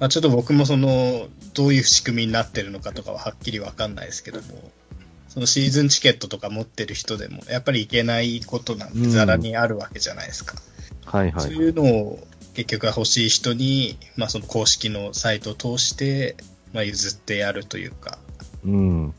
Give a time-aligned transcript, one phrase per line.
[0.00, 4.72] まあ、ちょっと僕もその、どういう仕組みになってるのかとかははっきりわかんないですけども、
[5.28, 10.56] そのシーズンチケットとか持ってる人でも、やっぱりいけないことなんてざらにあるわけじゃないですか。
[11.04, 11.42] はいはい。
[11.42, 16.34] そういうのを結局は欲しい人に、まあその公式のサイトを通して、
[16.72, 18.18] まあ譲ってやるというか、
[18.64, 19.08] うん。
[19.10, 19.12] っ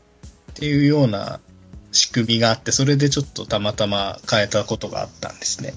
[0.54, 1.38] ていうような
[1.92, 5.74] 仕組みがあって、それでちょっとたまたま変えたことがあったんですね。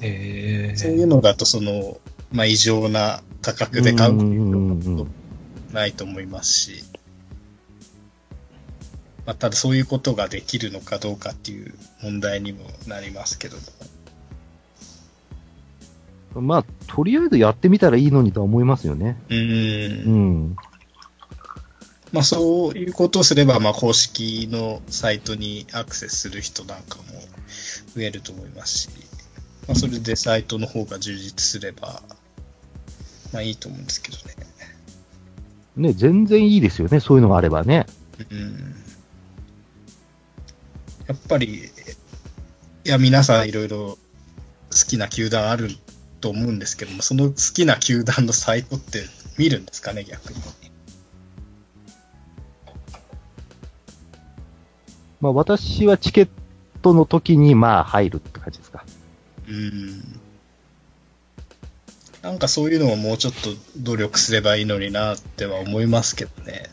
[0.00, 1.98] えそういうのだと、その、
[2.32, 5.10] まあ異常な価格で買うっていううんうんのはうん
[5.72, 6.84] ないと思いますし、
[9.26, 13.62] まあ、ただそういうことができるのかどうかっていう問題にもなりますけども。
[16.40, 19.20] まあ、とりあえずやってみたらいいのにとは思いますよね。
[19.28, 19.34] う。
[19.34, 20.56] うんん。
[22.12, 27.04] まあそういうことをすれば、まあ公式のサイトにアクセスする人なんかも
[27.94, 28.88] 増えると思いますし、
[29.68, 32.02] まあそれでサイトの方が充実すれば、
[33.32, 34.40] まあいいと思うんですけどね。
[35.76, 37.00] ね、全然いいですよね。
[37.00, 37.86] そういうのがあればね。
[38.30, 38.74] うん。
[41.06, 41.64] やっぱり、
[42.84, 43.98] いや皆さんいろいろ
[44.70, 45.70] 好きな球団ある
[46.20, 49.02] と思うんですけども、その好きな球団のサイトって
[49.38, 50.40] 見るんですかね、逆に。
[55.20, 56.28] まあ、私はチケッ
[56.82, 58.84] トの時に、まあ、入るって感じですか。
[59.48, 60.19] うん。
[62.22, 66.64] なんかそういうのをもうちょっと努力すればいいのになっては思いますけどね。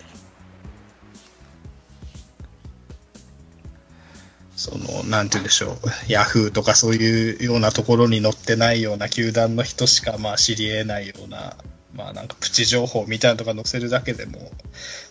[4.58, 5.78] その、なんて言うんでしょう。
[6.12, 11.56] ヤフーとかそういうようなところに載ってないような球団の人しかまあ知り得ないような、
[11.94, 14.52] まあなんかプチ情報みたいなのとか載せるだけでも、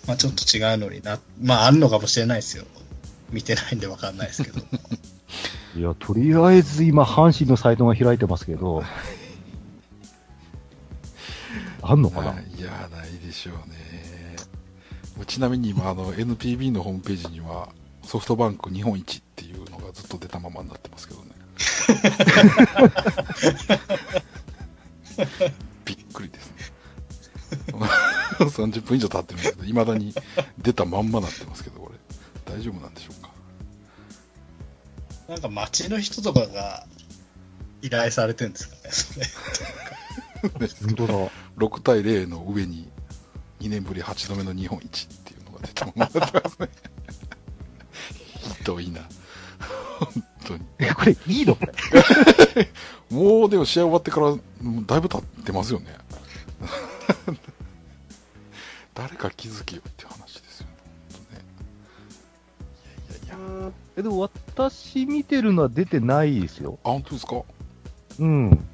[0.06, 2.64] まあちょっと違うのにな、まああるのかもしれないですよ。
[3.30, 4.60] 見てないんでわかんないですけど。
[5.76, 8.82] いや、とりあえず今、阪神のサイトが開いてますけど、
[11.88, 14.36] あんのかな、いや、ないでしょうね。
[15.26, 17.68] ちなみに今、あの、NPB のホームページには、
[18.04, 21.30] ソフトバンク日本一っていうのがずっと出たままになってますけどね。
[25.84, 26.56] びっくりですね。
[28.38, 30.14] 30分以上経ってるんですけど、未だに
[30.58, 31.98] 出たまんまなってますけど、これ。
[32.52, 33.30] 大丈夫なんでしょうか？
[35.28, 36.86] なんか街の人とかが
[37.82, 39.26] 依頼されてるんですかね、それ。
[40.42, 41.14] 本当だ。
[41.58, 42.90] 6対0の上に
[43.60, 46.68] 2年ぶり8度目の日本一っていうのが出たままになってますね。
[48.58, 49.00] ひどいな。
[49.98, 50.64] 本当に。
[50.78, 51.56] え、これいいの？
[51.56, 51.66] こ
[52.54, 52.68] れ。
[53.10, 54.36] もうでも試合終わってから
[54.86, 55.96] だいぶ経ってますよね。
[58.94, 60.74] 誰か気づけよって話ですよね。
[63.08, 63.70] いやいやいや。
[63.96, 66.78] え、でも私見てるのは出てないですよ。
[66.84, 67.42] あ、本当ですか？
[68.18, 68.68] うん。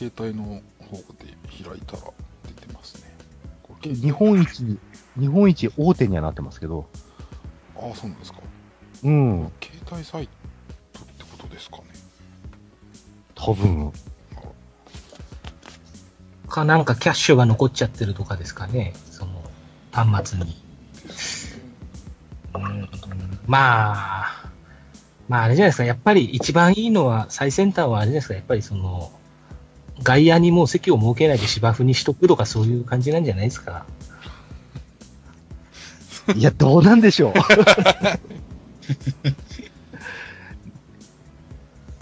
[0.00, 2.02] 携帯の方で開いたら
[2.46, 3.14] 出てますね。
[3.62, 4.78] これ日本一に、
[5.18, 6.88] 日本一大手にはなってますけど、
[7.76, 8.38] ああ、そうなんですか。
[9.04, 9.52] うん。
[9.62, 10.28] 携帯サイ
[10.94, 11.82] トってことですかね。
[13.34, 13.92] 多分。
[16.48, 19.42] か、なんかキャッシュが残っちゃってるとかですかね、その、
[19.92, 20.62] 端末に。
[22.54, 22.88] うん
[23.46, 24.50] まあ、
[25.28, 29.12] まああれじゃないですか、やっぱり一番いいのは、最先端はあれじゃないですか、やっぱりその、
[30.02, 33.84] 外野にもう席を設けないで芝生にしとくとかそういう感じなんじゃないですか。
[36.34, 37.32] いや、どうなんでしょう。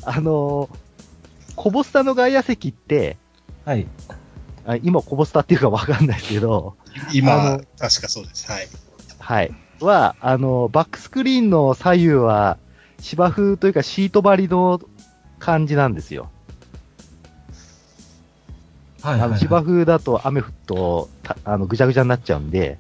[0.05, 0.69] あの、
[1.57, 3.17] コボスタの外野席って、
[3.65, 3.87] はい。
[4.67, 6.77] あ今コボスタっていうかわかんないですけど、
[7.13, 8.51] 今、確かそうです。
[8.51, 8.69] はい。
[9.19, 9.55] はい。
[9.81, 12.59] は、あの、バックスクリーンの左右は
[13.01, 14.81] 芝生というかシート張りの
[15.39, 16.31] 感じなんですよ。
[19.03, 22.79] はい、はい、あの芝生だと雨降ると、たあの、ぐちゃぐちゃになっちゃうんで、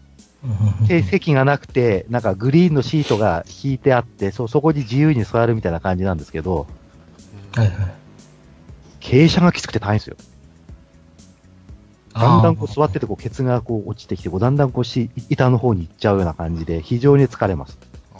[0.86, 6.66] で、席がなくて、なんかグリーンのシートが引いてあって、そ、そこに自由に座るみたいな感じなんですけど、
[7.54, 7.76] はいはい。
[9.00, 10.16] 傾斜がきつくて大変ですよ。
[12.14, 13.00] だんだんこう座ってて。
[13.00, 17.78] て、こう、ケツがこう落ちてきて、こうだんだんこうし、板の方に行っちゃうような感じで、非常に疲れます。
[18.14, 18.18] あ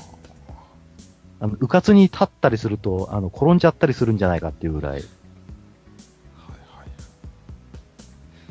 [1.40, 5.04] あの、うかつに立ったりすると、あの、転んじゃったりするんじゃないかっていうぐらい、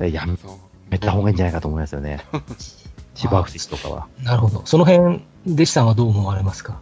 [0.05, 0.25] や
[0.89, 2.23] めた方がいいんじゃないかと思いますよね。
[3.15, 4.07] 芝生席とかは。
[4.23, 4.61] なるほど。
[4.65, 6.79] その辺、弟子さんはどう思われますか？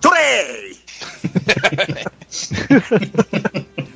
[0.00, 0.76] トレイ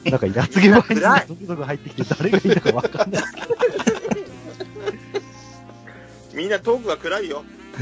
[0.10, 3.24] なんか、やつげ場に暗いゾクゾク入ってきて、誰がいいのかわかんない。
[6.34, 7.44] みんなトークが暗いよ。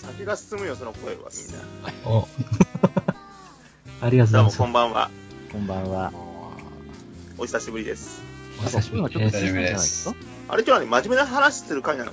[0.00, 1.46] 先が進むよ、その声は、みん
[2.04, 2.10] な。
[2.10, 2.28] お
[4.00, 5.10] ありがとどうもうございまこんばんは。
[5.50, 6.12] こんばんは。
[7.44, 8.04] お久しぶりです。
[8.16, 8.22] す。
[8.58, 9.40] お久しぶり今ちょっとです。
[9.46, 10.16] 静かじゃないですか
[10.48, 12.12] あれ今日はね、真面目な話する回なの？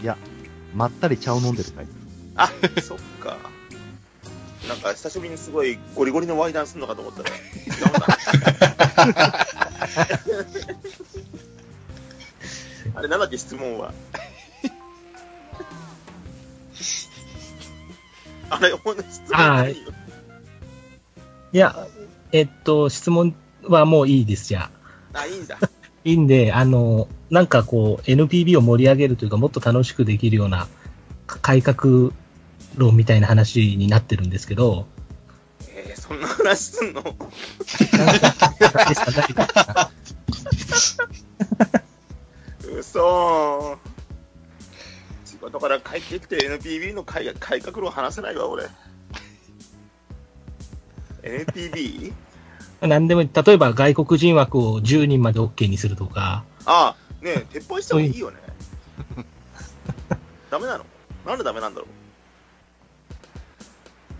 [0.00, 0.16] いや、
[0.72, 1.98] まったり茶を飲んでる回です。
[2.36, 2.46] あ、
[2.80, 3.38] そっか。
[4.68, 7.34] なんか久しぶりにすごいゴリゴリのワイダンするのかと思ったら、 違
[9.06, 9.46] うんだ。
[12.94, 13.36] あれなんだっけ？
[13.36, 13.92] 質問は。
[18.48, 19.70] あれ、ほんと質問
[21.52, 21.88] いや、
[22.30, 23.34] えっと、質問
[23.68, 24.70] はもういいです、じゃ
[25.14, 25.20] あ。
[25.20, 25.58] あ、いいんだ。
[26.04, 30.68] いいんで、あの、なんかこう、NPB を盛り上げるというか、もっと楽しくできるような
[31.26, 32.12] か改革
[32.76, 34.86] 論みたいな話になってるんですけど、
[35.68, 37.02] えー、そんな話すんの？
[42.78, 43.78] 嘘ー
[45.24, 48.68] 仕事から帰ってきて NPB の改改革論話せないわ、俺。
[51.22, 52.12] NPB?
[52.86, 58.36] なんでも例えば外国人枠を10人まで OK にするとか、ああ、ねえ、撤廃してもいいよね。
[60.50, 60.84] ダメなの？
[61.26, 61.88] なんでダメなんだろう？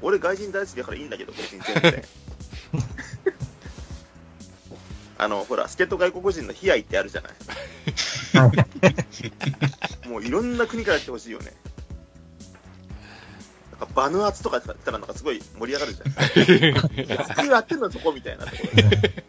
[0.02, 2.04] 俺外人大好きだからいいんだけど、別に全然。
[5.18, 7.32] あの、ほら、助っ人外国人の悲哀ってあるじゃない。
[10.08, 11.54] もういろんな国から来てほしいよね。
[13.81, 16.12] なんかバヌアツとか言ったらなんかすごい盛り上がるじゃん。
[17.37, 19.25] 野球やってんのそこみたいなところで。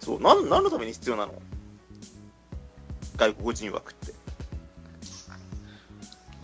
[0.00, 1.34] そう、なん、何のために必要なの？
[3.16, 4.12] 外国人枠って。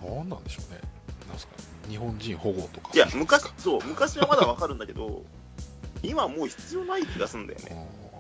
[0.05, 0.81] なんなんでしょうね。
[1.29, 1.53] なんすか
[1.89, 2.91] 日本人保護とか。
[2.93, 5.25] いや、昔、そう、昔はまだわかるんだけど、
[6.03, 7.89] 今はもう必要ない気がするんだよあね。
[8.11, 8.15] ー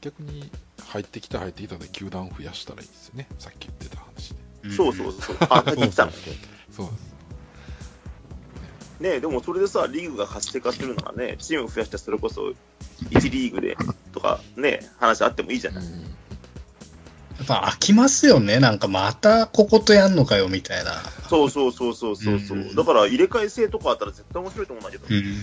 [0.00, 0.50] 逆に
[0.86, 3.26] 入ってきた入ってきたで球団増やしたらいいですよね。
[3.38, 4.02] さっき言ってた。
[4.70, 5.36] そうそうそう。
[5.40, 6.12] あ、帰ってきたの。
[6.70, 6.88] そう。
[9.02, 12.52] ねでもそれでさ、リーグが活性化するならね、チーム増やしてそれこそ、
[13.10, 13.76] 1リーグで
[14.12, 15.84] とかね、話あってもいいじゃない。
[15.84, 16.04] うん
[17.36, 18.60] やっぱ飽きますよね。
[18.60, 21.02] なんかまたこことやんのかよ、みたいな。
[21.28, 25.04] そうそうそうそうそうそう、うんだから入れ替え制とかあったら絶対面白いと思うんだけど。
[25.10, 25.34] うん。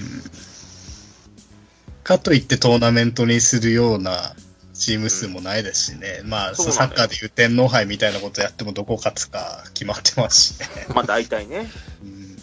[2.04, 4.34] かといってトーナメントにするような
[4.82, 6.22] チーム数もないですしね。
[6.26, 10.66] まあ、そうなんだよサッカーでいう天皇杯みたいなことやってもどこ勝つか決まってますしね。
[10.94, 11.70] まあ大体ね。
[12.04, 12.38] うん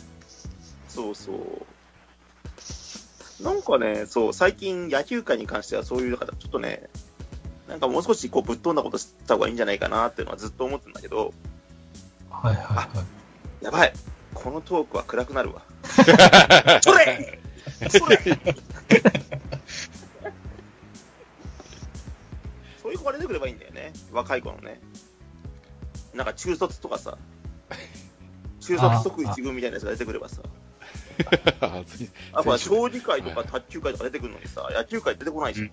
[0.89, 3.43] そうそう。
[3.43, 6.89] なんかね、そう、最近野球界に関してはそういう、だからちょっとね、
[7.69, 11.33] なんかもう少しこうぶっ飛んだことした方がいいんじゃないかなっていうのはずっと思ってるんだけど、
[12.31, 12.89] はいはいは
[13.63, 13.65] い。
[13.65, 13.93] やばい、
[14.35, 15.63] このトークは暗くなるわ。
[16.83, 17.39] それ
[17.91, 18.19] それ
[23.19, 24.81] 出てくればいいんだよね、若い子のね。
[26.15, 27.19] なんか中卒とかさ、
[28.61, 30.43] 中卒即一軍みたいなやつが出てくればさ、
[32.33, 35.71] あとは将棋界とか卓球界とか出てくるのにさ、野球界出てこないじゃん。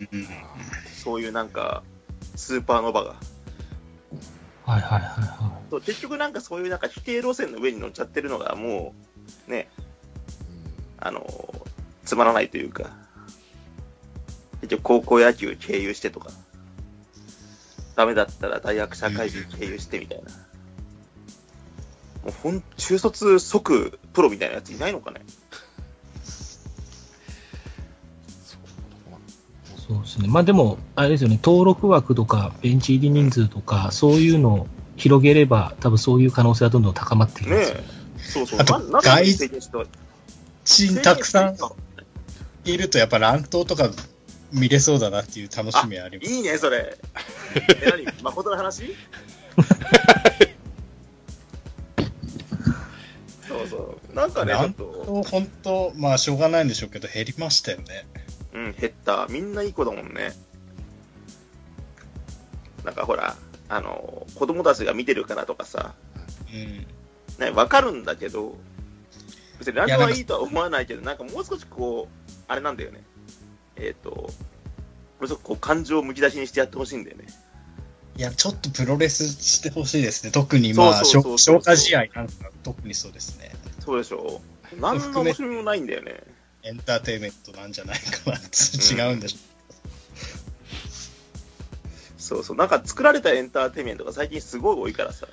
[0.94, 1.84] そういうなんか、
[2.36, 3.16] スーパーノヴァが。
[4.66, 8.96] はいはいはいはそう結局なんかそういうなんか否定路線の上に乗っちゃってるのがも
[9.48, 9.70] う、ね、
[10.98, 11.28] あの、
[12.04, 12.92] つまらないというか、
[14.62, 16.32] 結局高校野球経由してとか、
[17.96, 20.32] ダメだったら大学社会人経由してみたいな。
[20.32, 25.22] もうほん、中卒即プロみたいなやついないのかね？
[29.88, 30.28] そうですね。
[30.28, 37.78] まあでも、あれですよね、登録枠とか、ベンチ入り人数とか、そういうのを広げれば、多分そういう可能性はどんどん高まってきねますよ。
[37.78, 37.84] え。
[38.18, 38.60] そうそう。
[38.60, 39.78] あと外制限して
[40.64, 41.58] チームたくさん
[42.66, 43.92] いるとやっぱ乱闘とか
[44.52, 46.32] 見れそうだなっていう楽しみはあります。
[46.32, 46.98] いいね、それ。
[47.82, 48.06] え、何？
[48.24, 48.96] 誠の話？
[53.48, 54.16] そうそう。
[54.16, 58.06] なんかね、ちょ本当、まあしょうがないんでしょうけど減りましたよね。
[58.54, 59.28] うん、減った。
[59.30, 60.34] みんないい子だもんね。
[62.84, 63.36] なんかほら、
[63.68, 65.96] あの、子供たちが見てるからとかさ、
[66.54, 66.88] うん。
[67.44, 68.58] ね、わかるんだけど、
[69.60, 73.04] 別に乱闘はいいとは思わないけど、なんかもう少しこう、あれなんだよね。
[73.78, 74.30] えっ、と、も
[75.22, 77.26] う少しこう感情をむき出しにしてやってほしいんだよね。
[78.18, 80.32] いや、ちょっとプロレスしてほしいですね。
[80.32, 83.52] 特にまあ、そうそうそうそう消化試合なんか特にそうですね。
[83.80, 84.42] そうでしょ
[84.80, 86.24] 何の面白みもないんだよね。
[86.64, 88.38] エンターテインメントなんじゃないかな。
[88.38, 89.38] 違うんでしょ
[92.18, 92.58] そうそう。
[92.58, 95.28] なんか作られたエンターテインメントが最近すごい多いからさ。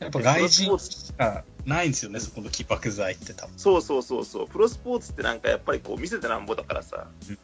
[0.00, 3.58] やっぱ外人しかないんですよね、そこの起爆剤って多分。
[3.58, 4.48] そうそうそうそう。
[4.48, 7.38] プロスポーツってなんかやっぱりこう見せてなんぼだからさうん。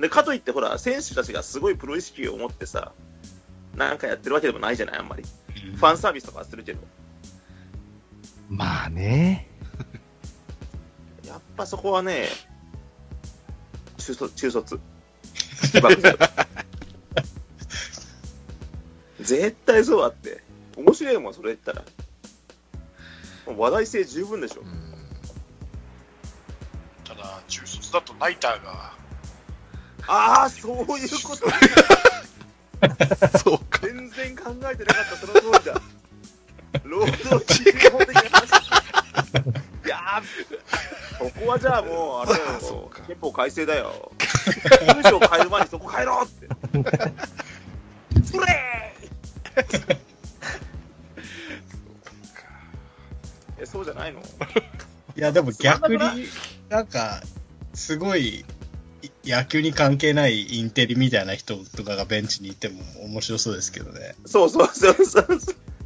[0.00, 2.92] で、かといってほら、選手たちがすごいプロ意識を持ってさ、
[3.74, 5.24] なんかやってるわけでもないじゃない、あんまり。
[5.76, 6.80] ファンサービスとかはするけど。
[8.48, 9.48] まあね。
[11.26, 12.28] やっぱそこはね、
[13.98, 14.80] 中卒、中卒。
[15.72, 16.16] 起爆剤
[19.20, 20.42] 絶対そうあって。
[20.76, 21.84] 面白いもん、それ言ったら。
[23.46, 24.64] 話題性十分でしょう。
[24.64, 24.94] ん。
[27.04, 28.92] ただ、中卒だとナイターが、
[30.06, 31.04] ああ、そういうこと。
[33.38, 33.80] そうか。
[33.82, 35.80] 全然考えてなかった、その通りだ。
[36.84, 38.50] 労働基準法的な話。
[39.84, 42.44] いやー、ここはじゃあもう、あれだよ
[43.06, 44.12] 憲法改正だよ。
[44.92, 46.46] 文章を変える前にそこ変えろって。
[48.24, 48.94] それ
[53.64, 54.20] え、そうじゃないの？
[54.20, 54.22] い
[55.16, 55.98] や、でも逆に、
[56.68, 57.22] なんか、
[57.72, 58.44] すごい、
[59.02, 64.14] い野球に関係ないインテリみたいな人とかがベンチにいても面白そうですけどね。
[64.24, 65.26] そうそうそうそう。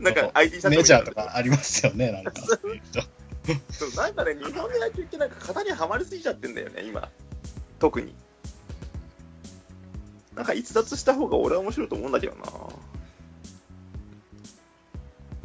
[0.01, 2.33] なんか IT 社長メジャーとかありますよね、なんか。
[2.43, 3.03] そういう人
[3.73, 7.09] そうなんかね、日本の野球ってなんか型にはまりすぎちゃってんだよね、今。
[7.79, 8.15] 特に。
[10.35, 12.43] なんか逸脱した方が俺は面白いと思うんだけどな。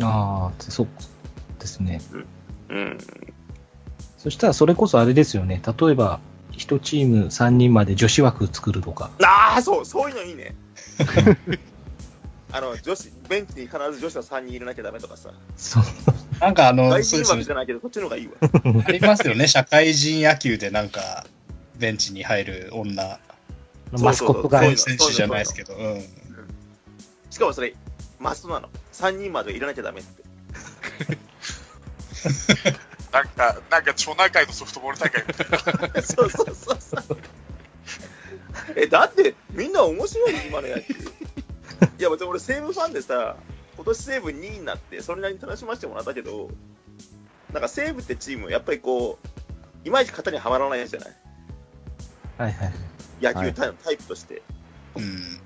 [0.08, 0.88] ああ、そう
[1.64, 2.02] ですね。
[2.70, 2.98] うん。
[4.18, 5.62] そしたらそれこそあれですよね。
[5.80, 6.20] 例えば、
[6.52, 9.10] 一チーム3人まで女子枠作るとか。
[9.24, 10.56] ああ、そう、そういうのいいね。
[12.52, 15.32] あの、女子、ベンチに必ず女子は3人入れなきゃダメとかさ。
[15.58, 15.84] そう。
[16.40, 18.34] なんかあの、外人枠じゃないけど、こっちの方がいいわ。
[18.86, 21.26] ありますよね、社会人野球でなんか、
[21.78, 23.20] ベンチに入る女、
[24.00, 26.02] マスコットがそういうの選手じゃないですけど、うん。
[27.32, 27.74] しかもそれ、
[28.20, 28.70] マストなの。
[28.94, 30.24] 3人まで入れなきゃダメって。
[33.12, 36.02] なんか、なんか町内会のソフトボール大会みたいな。
[36.04, 37.18] そうそうそうそう。
[38.76, 40.94] え、だって、みんな面白いよ今の野球。
[40.94, 43.36] いや、別に俺、西武ファンでさ、
[43.76, 46.50] 今年西武2位になって、それなりに楽しませてもらったけど、
[47.52, 51.16] なんか西武ってチーム、やっぱりこう、いまいち型にはまらないじゃない？
[52.38, 52.74] はいはい。
[53.22, 54.42] 野球タイ,、タイプとして。
[54.96, 55.40] うん。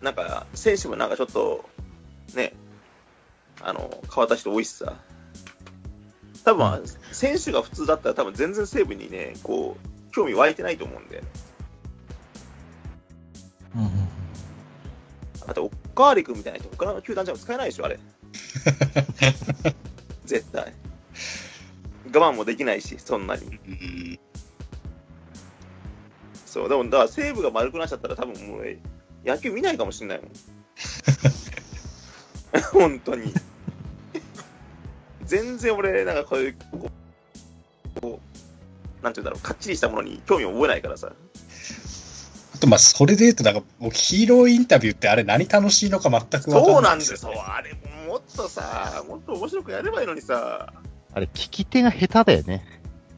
[0.00, 1.64] なんか、選手もなんかちょっと、
[2.34, 2.52] ね、
[3.60, 4.96] あの、変わった人多いしさ。
[6.44, 6.82] 多分、
[7.12, 11.28] 選手が普通だったら多分全然西武にね、こう、興味湧いてないと思うんだよね。
[13.76, 13.90] うんうん
[15.46, 17.98] あと、おかわり君みたいな人、他の球団じゃ使えないでしょ、あれ。
[20.24, 20.72] 絶対。
[22.14, 23.46] 我慢もできないし、そんなに。
[23.46, 24.20] うん
[26.46, 28.78] そう、でも、だから西武が丸くなっちゃったら多分もう俺、
[29.24, 30.30] 野球見ないかもしれないもん。
[32.72, 33.32] 本当に。
[35.32, 36.90] 全然俺、なんかこういう、こ
[37.96, 38.20] う、こ
[39.00, 41.10] うなんていうんだろう、かっちりしたものに興味を覚えないからさ。
[42.54, 47.74] あと、まあ、それで言うと、なんか、僕ヒーローインタビューってあれ何楽しいのか全く分かんないそうなんですよ、あれ、
[48.06, 50.70] もっとさ、もっと面白くやればいいのにさ。
[51.14, 52.66] あれ、聞き手が下手だよね。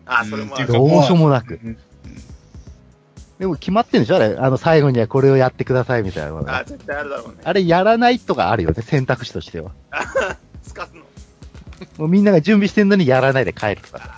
[0.06, 1.58] あ、それもどうしようもなく。
[1.64, 1.76] うん
[3.36, 4.16] でも決まってるんでしょ？
[4.16, 7.34] あれ、あの、最後にはこれをやってくださいみたいなのがあ、絶対あるだろうね。
[7.42, 9.72] あれ、やらないとかあるよね、選択肢としては。
[11.98, 14.00] もうみんなが準備してんのにやらないで帰るとか。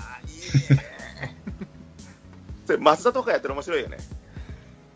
[2.66, 3.98] それ、松田とかやったら面白いよね。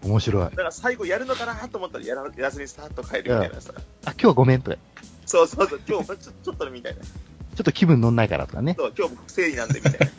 [0.02, 0.42] 面白い。
[0.42, 3.74] あ、だから最後やるのかなと思ったらやらやらずにさっと帰るみたいなさ。
[4.04, 4.76] 今日はごめんとか。
[5.26, 7.02] そうそうそう、今日ちょちょっとみたいな。
[7.02, 7.08] ちょ
[7.62, 8.74] っと気分乗んないからとかね。
[8.78, 9.98] そう今日僕生理なんでみたいな。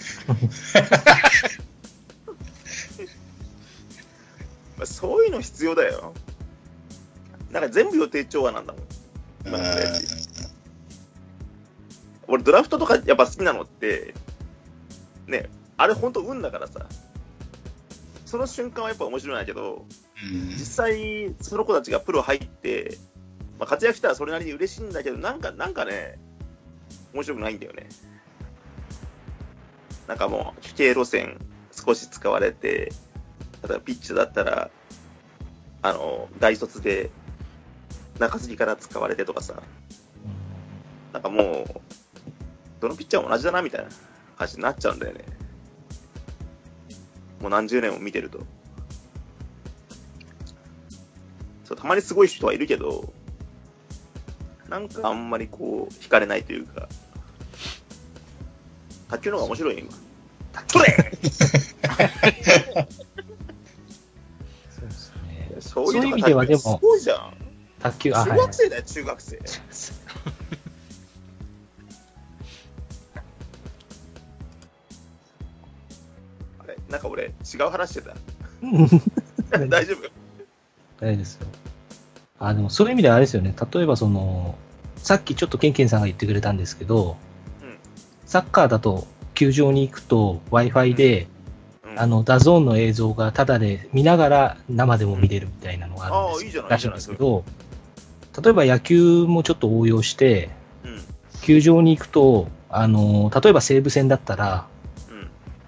[4.77, 6.13] まあそういうの必要だよ。
[7.51, 8.81] なんか全部予定調和なんだもん。
[9.45, 10.05] 今のプロ野球
[12.31, 14.13] 俺ドラフトとかやっぱ好きなのって、
[15.27, 16.87] ね、あれ本当運だからさ。
[18.25, 19.85] その瞬間はやっぱ面白いんだけど、
[20.23, 22.97] うん実際、その子たちがプロ入って、
[23.59, 26.17] まあ、活躍したらそれなりに嬉しいんだけど、なんか、なんかね、
[27.13, 27.89] 面白くないんだよね。
[30.07, 31.37] なんかもう、規定路線
[31.73, 32.93] 少し使われて、
[33.63, 34.71] 例えばピッチャーだったら、
[35.81, 37.11] あの、大卒で
[38.17, 39.61] 中継ぎから使われてとかさ、
[41.11, 41.81] なんかもう、
[42.81, 43.89] どのピッチャーも同じだなみたいな
[44.37, 45.23] 感じになっちゃうんだよね。
[47.39, 48.39] もう何十年も見てると。
[51.63, 53.13] そう、たまにすごい人はいるけど、
[54.67, 56.89] なんかあんまりこう、惹かれないというか、
[59.09, 59.91] 卓球の方が面白いよ、今。
[60.67, 61.11] 取れ
[64.69, 65.55] そうですね。
[65.59, 67.33] そういう意味ではでもすごいじゃん。
[67.79, 69.39] 卓球、あ、中学生だよ、中学生。
[76.91, 78.15] なんか俺、違う話してた。
[79.67, 80.09] 大丈夫？
[80.99, 81.47] 大丈夫ですよ。
[82.39, 83.55] あ、でもそういう意味ではあれですよね。
[83.73, 84.55] 例えばその、
[84.97, 87.17] さっきちょっとケンケンさんが言ってくれたんですけど、
[87.61, 87.77] うん
[88.25, 91.27] サッカーだと、球場に行くと Wi-Fi で、
[91.83, 97.43] うんあの、 DAZN の映像がタダで見ながら生でも見れるみたいなのがあるんですああいいじゃないですけど、
[98.41, 100.49] 例えば野球もちょっと応用して、
[100.85, 101.01] うん。
[101.41, 104.70] 球場に行くと、あの、例えば西武戦だったら、うん。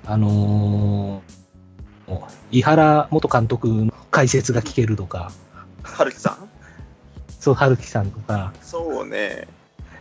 [0.05, 1.43] あのー
[2.51, 5.31] 井原元監督の解説が聞けるとか、
[5.81, 6.49] はるきさん？
[7.39, 9.47] そう、春樹さんとか、そうね。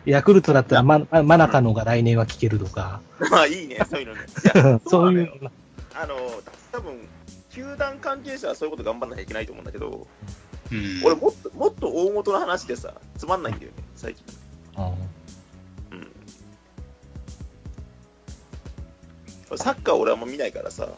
[0.04, 4.80] ヤクルトだったら、ま、真中のが来年は聞けるとか、まあいいね、そういうのね。
[4.86, 5.30] そういう、
[5.94, 6.16] あの、
[6.72, 7.08] 多分
[7.50, 10.06] 球団関係者はそういうこと頑張んなきゃいけないと思うんだけど、
[10.72, 14.24] うん俺もっと、もっと大元の話でさ、つまんないんだよね、最近。
[14.76, 14.94] うん。
[19.56, 20.88] サッカー俺あんま見ないからさ、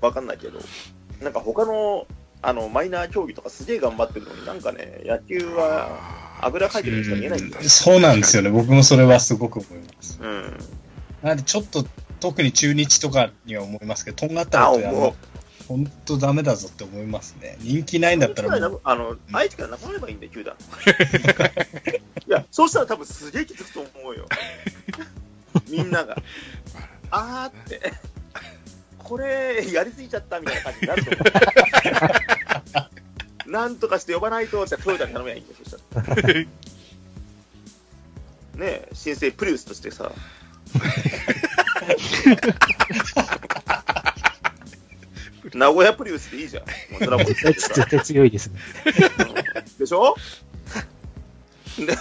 [0.00, 0.60] わかんないけど、
[1.22, 2.06] なんか他の、
[2.42, 7.68] あの、マイナー競技とかすげえ頑張ってるのになんかね、野球はあぐらかいてるにしか見えないんだようん。
[7.68, 8.50] そうなんですよね。
[8.50, 10.20] 僕もそれはすごく思います。
[10.22, 10.58] うん。
[11.22, 11.86] なんでちょっと、
[12.20, 14.92] 特に中日とかには思いますけど、とんがったあ、ことや
[15.66, 17.56] 本当ダメだぞって思いますね。
[17.60, 20.54] 人気ないんだったらあの、愛知からなくなればいいんだよ、球団。
[22.26, 24.26] いや、そうしたら多分すげえきつくと思うよ。
[25.68, 26.16] みんなが。
[27.16, 27.92] あーって、
[28.98, 31.20] これ、やりすぎちゃったみたいな感じになると思
[33.46, 33.50] う。
[33.52, 36.16] なんとかして呼ばないと、ってトヨタに頼めばいいんだよ、そしたら。
[36.34, 36.48] ね
[38.60, 40.10] え、新生プリウスとしてさ。
[45.54, 46.64] 名古屋プリウスでいいじゃん。
[46.92, 48.58] もうドラゴン絶対強いですね。
[49.78, 50.16] でしょ？
[51.78, 51.96] で、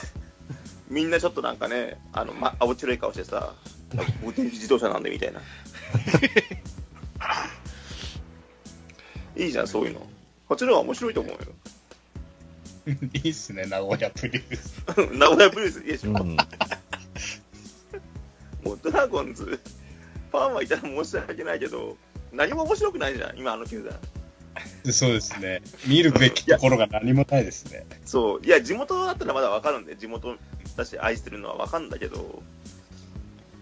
[0.90, 3.54] みんなちょっとなんかね、あの、ま、青白い顔してさ、
[4.24, 5.42] 僕電気自動車なんでみたいな。
[9.36, 10.00] いいじゃん、そういうの。
[10.48, 11.40] こっちの方が面白いと思うよ。
[13.14, 14.84] いいっすね、名古屋プリウス。
[15.14, 16.16] 名古屋ブルースいいでしょ、うん。
[18.64, 21.98] もうドラゴンズ、ファンはいたら申し訳ないけど、
[22.32, 23.98] 何も面白くないじゃん、今あの球団。
[24.92, 25.62] そうですね。
[25.88, 27.86] 見るべきところが何もないですね。
[28.06, 30.38] そう、いや、地元だったらまだわかるんで、地元
[30.76, 32.44] だし愛してるのはわかるんだけど、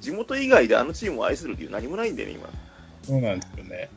[0.01, 2.49] 地元以外であのチームを愛する理由何もないんだよね、今。
[3.03, 3.89] そうなんですよね。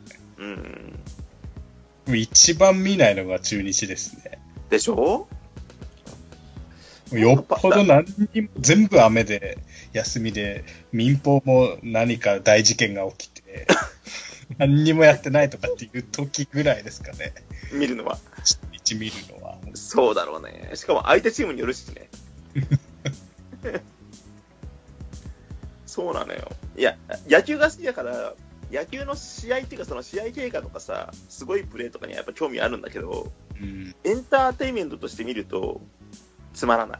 [2.06, 2.16] うん。
[2.16, 4.38] 一番見ないのが中日ですね。
[4.70, 5.26] でしょ？
[7.12, 9.58] よっぽど何にも、全部雨で、
[9.92, 13.66] 休みで、民放も何か大事件が起きて、
[14.58, 17.32] 何にもやってないとかっていう時ぐらいですかね。
[17.72, 18.18] 見るのは。
[18.44, 19.58] 中日見るのは。
[19.74, 20.72] そうだろうね。
[20.74, 22.08] しかも相手チームによるしね。
[25.94, 26.50] そうなのよ。
[26.76, 26.96] いや、
[27.28, 28.34] 野球が好きだから、
[28.72, 33.30] 野球の試合っていうか、その試合経過とかさ、すごいプレーとかにはやっぱ興味あるんだけど、
[33.60, 33.94] うん。
[34.02, 35.80] エンターテインメントとして見ると、
[36.52, 36.98] つまらない。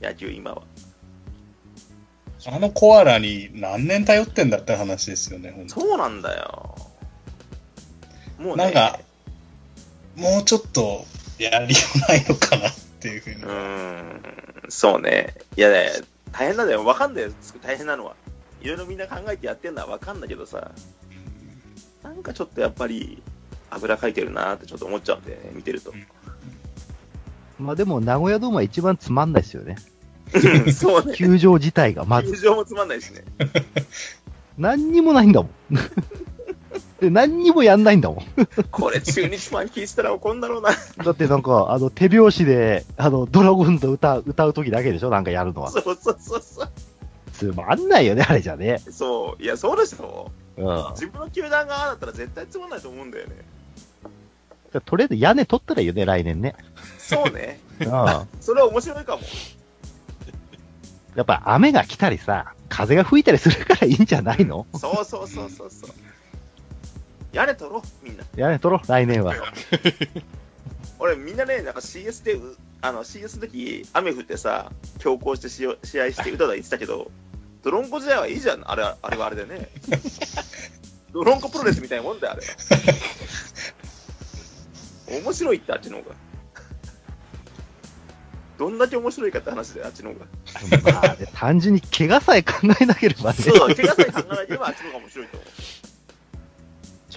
[0.00, 0.62] 野球、今は。
[2.46, 6.76] あのコアラに何年頼ってんだって話ですよね、そうなんだよ。
[8.38, 9.00] もうね、なんか、
[10.14, 11.04] もうちょっと
[11.40, 13.46] やりようないのかなっていうふうにう。
[13.48, 14.22] ーん、
[14.68, 15.34] そうね。
[15.56, 15.90] いやね、
[16.32, 16.84] 大変なんだよ。
[16.84, 17.30] わかんないよ。
[17.62, 18.14] 大変なのは。
[18.60, 20.72] いろいろみんな考えてやってんのはわかんだけどさ、
[22.02, 23.22] なんかちょっとやっぱり、
[23.70, 25.92] あぐらかいてるなってちょっと思っちゃうんで、見てると。
[27.58, 29.76] まあでも、名古屋ドームは一番つまんないですよね。
[30.72, 31.14] そうね。
[31.14, 32.44] 球場自体が、ま球ず。
[32.46, 33.24] 場もつまんないしね。
[34.58, 35.52] 何にもないんだもん。
[37.00, 38.24] で、何にもやんないんだもん。
[38.70, 40.70] これ中日ファン聞いてたら怒んだろうな。
[41.04, 45.10] だってなんか、あの、手拍子で、あの、ドラゴンズ歌う、歌う時だけでしょ？
[45.10, 45.70] なんかやるのは。
[45.70, 46.68] そうそうそうそう。
[47.32, 48.82] つまんないよね、あれじゃね。
[48.90, 49.42] そう。
[49.42, 50.30] いや、そうでしょ。
[50.56, 50.86] うん。
[50.92, 53.34] 自分の球団がああだったら絶対つまんないと思うんだよね。
[54.84, 56.54] とりあえず屋根取ったらいいよね、来年ね。
[56.98, 57.60] そうね。
[57.80, 57.86] うん。
[57.86, 59.22] やそれは面白いかも。
[61.22, 64.66] っぱ雨が来たりさ、風が吹いたりするからいいんじゃないの？
[64.76, 65.90] そうそうそうそうそう。
[67.32, 68.24] 屋根取ろう、みんな。
[68.36, 69.34] 屋根取ろう、来年は。
[70.98, 75.76] 俺、みんなね、なんか CS で、うあの CS の時、雨降ってさ、強行して試合
[76.12, 77.10] して、うだ言ってたけど、
[77.62, 79.68] ドロンコ時代はいいじゃん、あれはあれはあれでね。
[81.12, 82.48] ドロンコプロレスみたいなもんだよ、あれは。
[85.22, 86.16] 面白いって、あっちの方が。
[88.58, 90.26] どんだけ面白いかって話で、あっちの方が。
[90.92, 95.48] まあね、単純に怪我さえ考えなければね、そうだ、怪我さえ考えなければあっちの方が面白いと思う。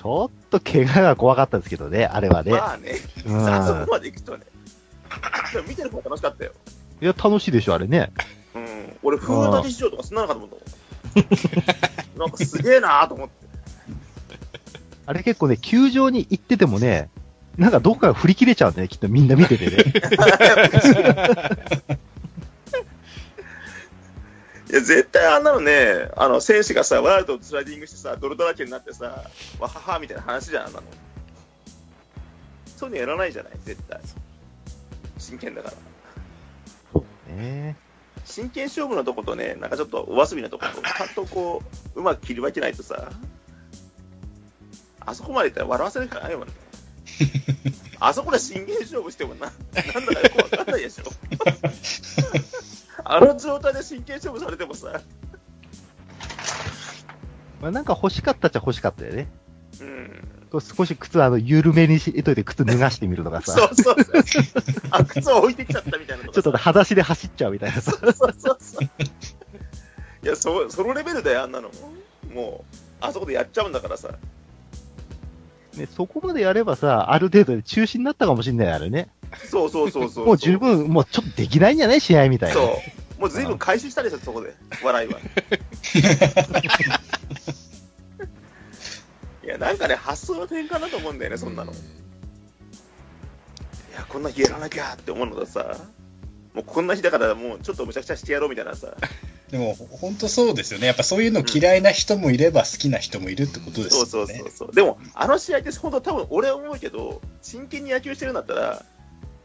[0.01, 2.53] ちょっと怪我が怖かったですけどね、あれはね。
[2.53, 4.45] まあね、うんそこまで行くとね。
[5.53, 6.53] でも見てる方が楽しかったよ。
[7.01, 8.11] いや、楽しいでしょ、あれね。
[8.55, 8.97] うん。
[9.03, 12.19] 俺、風立ち市場とかすんなのかと思った。
[12.19, 13.33] なんかすげえなーと思って。
[15.05, 17.11] あれ結構ね、球場に行っててもね、
[17.57, 19.83] なんかどっかが振り切れちゃうんだよね、きっとみんな見ててね。
[24.71, 29.25] いいや、絶対あんなのね、あの、選手がさ、ワールドをスライディングしてさ、泥だらけになってさ、
[29.59, 30.87] わははみたいな話じゃん、あんなの。
[32.77, 33.99] そういうのやらないじゃない、絶対。
[35.17, 35.75] 真剣だから。
[36.93, 37.75] そうね。
[38.23, 41.61] 真剣勝負のとことね、なんかちょっとお遊びのとこと、ちゃんとこ
[41.95, 43.11] う、うまく切り分けないとさ、
[45.01, 46.53] あそこまでいったら笑わせるしかないもんね。
[47.99, 51.03] あそこで真剣勝負してもな、なんだかよくわかんないでしょ。
[53.13, 55.01] あの状態で真剣勝負されてもさ、
[57.61, 59.27] まあ、なんか欲しかったっちゃ欲しかったよね。
[59.81, 60.27] うん。
[60.59, 63.51] 少し靴あの、緩めにしといて靴脱がしてみるとかさ。
[63.53, 64.43] そうそうそう。
[64.91, 67.91] あ、靴を置いてきちゃったみたいなちょっと裸足で走っちゃうみたいなさ。
[67.91, 68.83] そうそうそうそう。
[68.83, 68.89] い
[70.23, 71.69] や、そ、そのレベルだよ、あんなの。
[72.33, 74.09] もう、あそこでやっちゃうんだからさ。
[75.75, 79.09] ね、そこまでやればさ、ある程度で中止になったかもしんない、あれね。
[79.49, 80.25] そうそうそうそう。
[80.25, 82.01] もう十分、もうちょっとできないんじゃない？
[82.01, 82.55] 試合みたいな。
[82.55, 82.81] そ
[83.27, 83.29] う。
[83.29, 84.53] もう随分回収したでしょ、そこで。
[84.83, 85.19] 笑いは。
[89.43, 91.71] いや、なんかね、発想の転換だと思うんだよね、そんなの。
[91.71, 91.75] い
[93.95, 95.77] や、こんな日やらなきゃって思うのとさ、
[96.53, 98.95] もうこんな日だからもうちょっとむちゃくちゃしてやろうみたいなさ。
[99.51, 100.87] でも、本当そうですよね。
[100.87, 104.09] やっぱそういうの嫌いな人もいれば好きな人もいるってことですよね。
[104.09, 104.75] そうそうそうそう。
[104.75, 108.85] でも、あの試合って本当多分俺は思うけど、真剣に野球してるんだったら、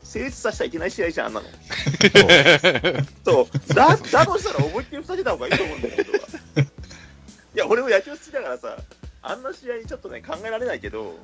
[0.07, 1.47] 成立させちゃいけない試合じゃん、あんなの。
[3.25, 3.75] そう。
[3.75, 6.66] だ、だとしたら思いっきりふざけた方がいいと思うんだよ、本当は。
[7.55, 8.79] いや、俺も野球好きだからさ、
[9.23, 11.19] あんな試合ちょっとね、考えられないけど、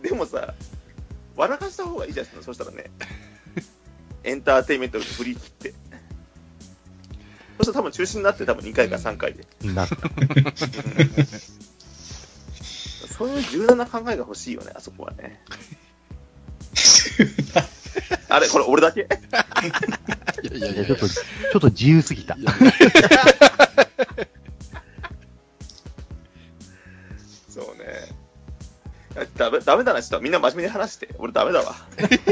[0.00, 0.54] でもさ、
[1.36, 2.90] 笑かした方がいいじゃん、そしたらね。
[4.24, 5.74] エンターテインメントに振り切って。
[7.58, 9.44] そしたら多分中止になって、多分2回か3回で。
[9.62, 9.96] なった。
[13.12, 15.42] そういう柔軟な考えが欲しいよね、あそこはね。
[18.32, 19.00] あれ、これ俺だけ？
[20.42, 22.34] いやいやいやいやちょっと、ちょっと自由すぎた。
[27.48, 28.08] そうね。
[29.14, 31.10] いやダメダメだな、ちょっとみんな真面目に話して。
[31.18, 31.74] 俺ダメだわ。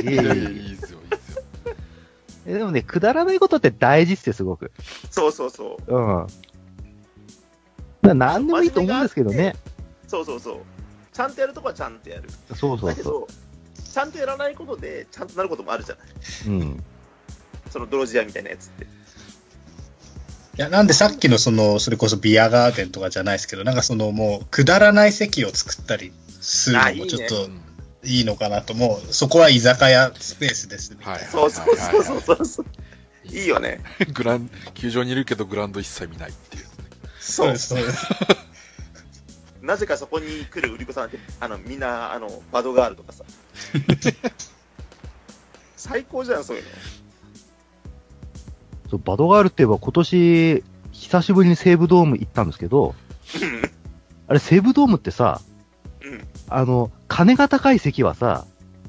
[0.03, 0.99] いやいやいですよ、いいですよ。
[2.47, 4.73] えでもね、くだらないことって大事っすよ、すごく。
[5.11, 5.95] そうそうそう。
[5.95, 6.27] うん。
[8.01, 9.55] ななんでもいいと思うんですけどね。
[10.09, 10.61] そうそうそう。
[11.13, 12.31] ちゃんとやるとこはちゃんとやる。
[12.55, 13.29] そうそうそだけど、
[13.93, 16.07] ちゃんとやらないことで、ちゃんとなることもあるじゃない。
[16.47, 16.51] う。
[16.51, 16.85] うん。
[17.71, 18.85] その泥仕合みたいなやつって。
[18.85, 18.89] い
[20.57, 27.63] や、なんでさっきのその、それこそビアガーデンとかじゃないですけど、なんかそのもう、くだらない席を作ったりするのもちょっとうん
[28.05, 31.13] いいのかなと、もう、そこは居酒屋スペースですみたいな。
[31.13, 32.67] はいそうそうそうそうそうそう。
[33.25, 33.81] いいよね。
[34.15, 36.67] グラン、球場にいるけどグラウンド一切見ないっていう。
[37.21, 38.07] そうです、そうです。
[39.63, 43.25] なぜかそこに来る売り子さんって、あの、みんな、あの、バドガールとかさ。
[45.77, 46.69] 最高じゃん、そういうの。
[48.91, 52.95] そう、バドガールって言えば今年、久しぶりに西武ドーム行ったんですけど、
[54.27, 55.41] あれ西武ドームってさ、
[56.03, 56.27] うん。
[56.49, 58.47] あの、金が高い席はさ、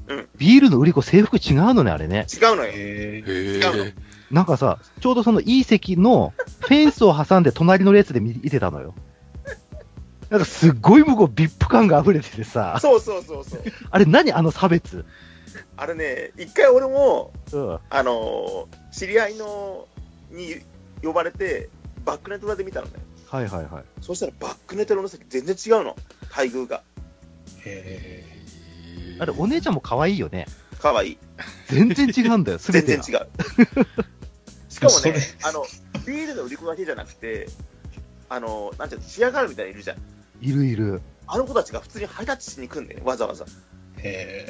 [0.08, 2.26] うんビールの売り子制服違うのね、あれね。
[2.32, 2.70] 違うのよ。
[2.74, 3.94] えへ違うえ。
[4.30, 8.94] なんかさ、ちょうどそのいい席のフェンスを挟んで隣の列で見てたのよ。
[10.32, 13.62] なんかすっごい向こう、ビップ感が溢れててさ、そうそうそうそう。
[13.90, 15.04] あれ何あの差別？
[15.76, 17.78] あれね、一回俺も、うん。
[17.90, 19.86] あのー知り合いの
[20.30, 20.56] に
[21.02, 21.68] 呼ばれて、
[22.06, 22.92] バックネット裏で見たのね。
[23.28, 23.84] はいはいはい。
[24.00, 25.96] そしたらバックネット裏の席全然違うの。
[26.34, 26.82] 待遇が。
[27.66, 28.24] え
[29.18, 30.46] あれ、お姉ちゃんも可愛いよね。
[30.80, 31.18] かわいい。
[31.68, 33.02] 全然違うんだよ、 すべてが。
[33.02, 33.86] 全然違う。
[34.72, 35.66] しかもそれね、あの、
[36.06, 37.48] ビールの売り子だけじゃなくて、
[38.30, 39.98] あの、なんていうの、チアガールみたいにいるじゃん。
[40.42, 41.00] いるいる。
[41.26, 43.44] あの子たちが普通にハイタッチしに来んねわざわざ。
[43.44, 43.48] ー、
[44.02, 44.46] え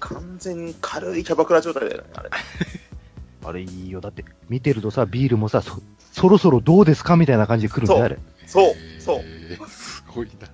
[0.00, 2.30] 完全に軽いキャバクラ状態だよね、あれ。
[3.44, 4.00] あれいいよ。
[4.00, 5.80] だって、見てるとさ、ビールもさ、そ、
[6.12, 8.18] そろそろどうですかみたいな感じで来るんだよ、あれ。
[8.46, 9.68] そう、そう。
[9.68, 10.48] すごいな。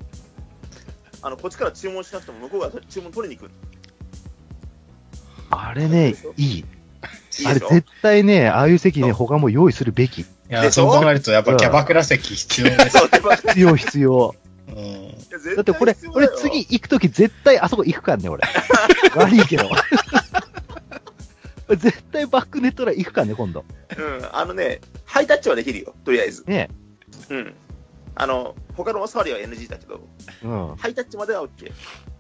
[1.23, 3.51] あの、こっちから注文しなくても向こうが注文取りに行く。
[5.51, 6.47] あれね、いい。
[6.47, 10.27] いいあれ絶対ね、ああいう席ね、他も用意するべき。
[10.49, 12.99] ー、いや、そう考えると、やっぱキャバクラ席必要です。
[13.49, 14.35] 必要必要。
[14.69, 15.09] うん。
[15.57, 18.43] だってこれ、これ次行くとき絶対あそこ行くからね、俺。
[19.17, 19.69] 悪いけど。
[21.77, 23.65] 絶対バックネット裏行くからね、今度。
[23.97, 26.45] うん、あのね、ハイタッチはできるよ、とりあえず。
[26.47, 26.71] ね
[27.29, 27.55] うん。
[28.15, 30.01] あの、他のお触りは NG だけど、
[30.43, 30.77] うん。
[30.77, 31.71] ハイタッチまでは OK。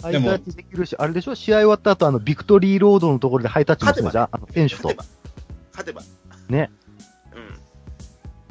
[0.02, 1.34] ハイタッチできるし、あれでしょ？
[1.34, 4.28] 試合終わった後、あの、ビクトリーロードのところでハイタッチもするじゃん？
[4.30, 4.96] あの、選手と勝て。
[4.96, 5.04] ば。
[5.72, 6.02] 勝てば。
[6.50, 6.70] ね。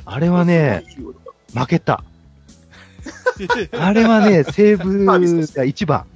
[0.08, 0.14] うん。
[0.14, 0.84] あれはね、
[1.54, 2.04] 負けた。
[3.72, 5.18] あれはね、西武が
[5.64, 6.02] 一番。
[6.02, 6.08] うん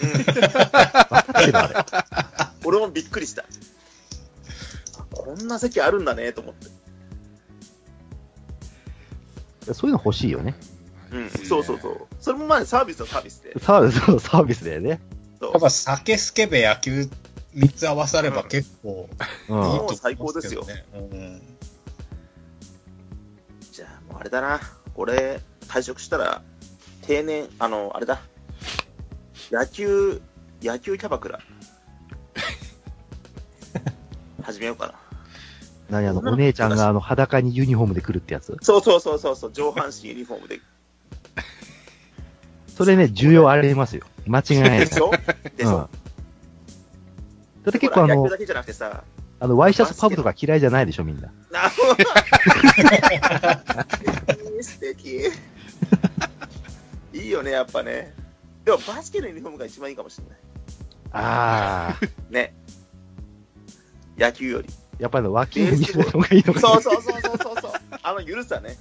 [0.00, 1.74] 分かってる、あれ。
[2.64, 3.44] 俺もびっくりした。
[4.98, 6.68] あこんな席あるんだね、と思って。
[9.74, 10.54] そういうの欲しいよね。
[11.12, 12.06] うん、そうそうそう。
[12.20, 13.52] それもまあサービスはサービスで。
[13.60, 15.00] サービス、そうサービスだよね。
[15.40, 17.08] やっぱ酒、スケベ、野球、
[17.54, 19.08] 3つ合わされば結構
[19.48, 19.60] ういいん。
[19.60, 20.16] と思いますけどね。
[20.16, 21.42] 最高ですようん
[24.20, 24.60] あれだな。
[24.96, 26.42] 俺、退職したら、
[27.06, 28.20] 定年、あの、あれだ。
[29.50, 30.20] 野球、
[30.62, 31.40] 野球キャバクラ。
[34.44, 34.94] 始めようかな。
[35.88, 38.54] 何あの、お姉ちゃんがあの、裸にユニフォームで来るってやつ？
[38.60, 40.60] そうそうそうそうそう、上半身ユニフォームで。
[42.76, 44.04] それね、需要ありますよ。
[44.26, 44.86] 間違いないで。
[44.86, 45.10] しょ？
[45.56, 45.74] でしうん。
[45.76, 49.02] ょだって結構あの野球、だけじゃなくてさ、
[49.40, 51.32] あの、ワイシャツパブとか嫌いじゃないでしょ、みんな。
[51.50, 51.70] な
[54.60, 55.30] 素敵。
[57.14, 58.14] いいよね、やっぱね。
[58.64, 60.38] でもバスケのユニフォームが一番いいかもしれない。
[61.12, 62.06] ああ。
[62.30, 62.54] ね。
[64.18, 64.68] 野球より。
[64.98, 67.72] やっぱりね脇に見せた方がいいのかそうそうそうそうそうそう。
[68.02, 68.76] あの緩さね。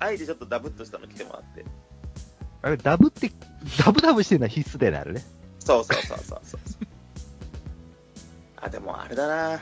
[0.00, 1.66] あえてちょっとダブっとしたの着てもらって。
[2.62, 3.30] あれ、ダブって、
[3.84, 5.24] ダブダブしてるのは必須だよね、あれね。
[5.58, 6.60] そうそうそうそうそう。
[8.60, 9.60] あ、でもあれだな。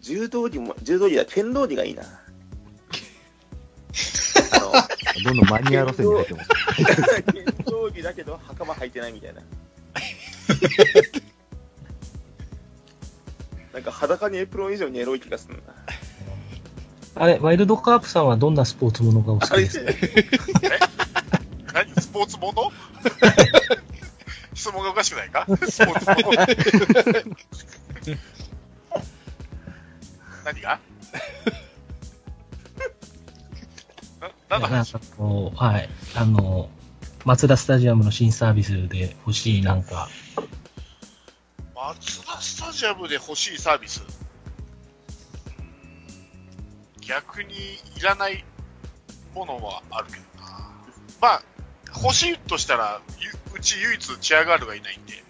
[0.00, 2.02] 柔道着も、柔道着だ、剣道着がいいな。
[2.02, 2.06] あ
[4.58, 4.72] の、
[5.24, 6.50] どんどんマニュアル路線に入ってます。
[7.32, 9.40] 剣道着だけど袴履いてないみたいな。
[13.72, 15.62] なんか裸にエプロン以上にエロい気がするな。
[17.16, 19.92] あれ、ワイルドカープさんはどんなスポーツものがお好きあれですか？
[21.72, 21.92] 何？
[22.00, 22.72] スポーツもの？
[24.54, 25.46] 質問がおかしくないか？
[25.68, 26.46] スポーツもの？
[34.68, 35.88] な、なんかこう、はい。
[36.14, 36.68] あの、
[37.24, 40.08] 松田スタジアムの新サービスで欲しいなんか、
[41.74, 44.02] 松田スタジアムで欲しいサービス。
[47.00, 47.54] 逆に
[47.96, 48.44] いらない
[49.34, 50.70] ものはあるけどな。
[51.20, 51.42] まあ、
[52.02, 55.22] 欲しいとしたら、ゆうち唯一チアガールがいないんで、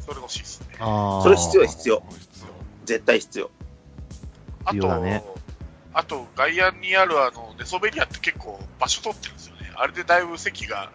[0.00, 0.76] それ欲しいですね。
[0.80, 1.22] ああ。
[1.22, 2.00] それ必要や必要。
[2.00, 2.46] 必要
[2.84, 3.50] 絶対必要。
[4.64, 5.24] あと、必要だね
[5.96, 9.72] あと、外野にあるあの、ネソベリアって結構場所取ってるんですよね。
[9.76, 10.90] あれでだいぶ席が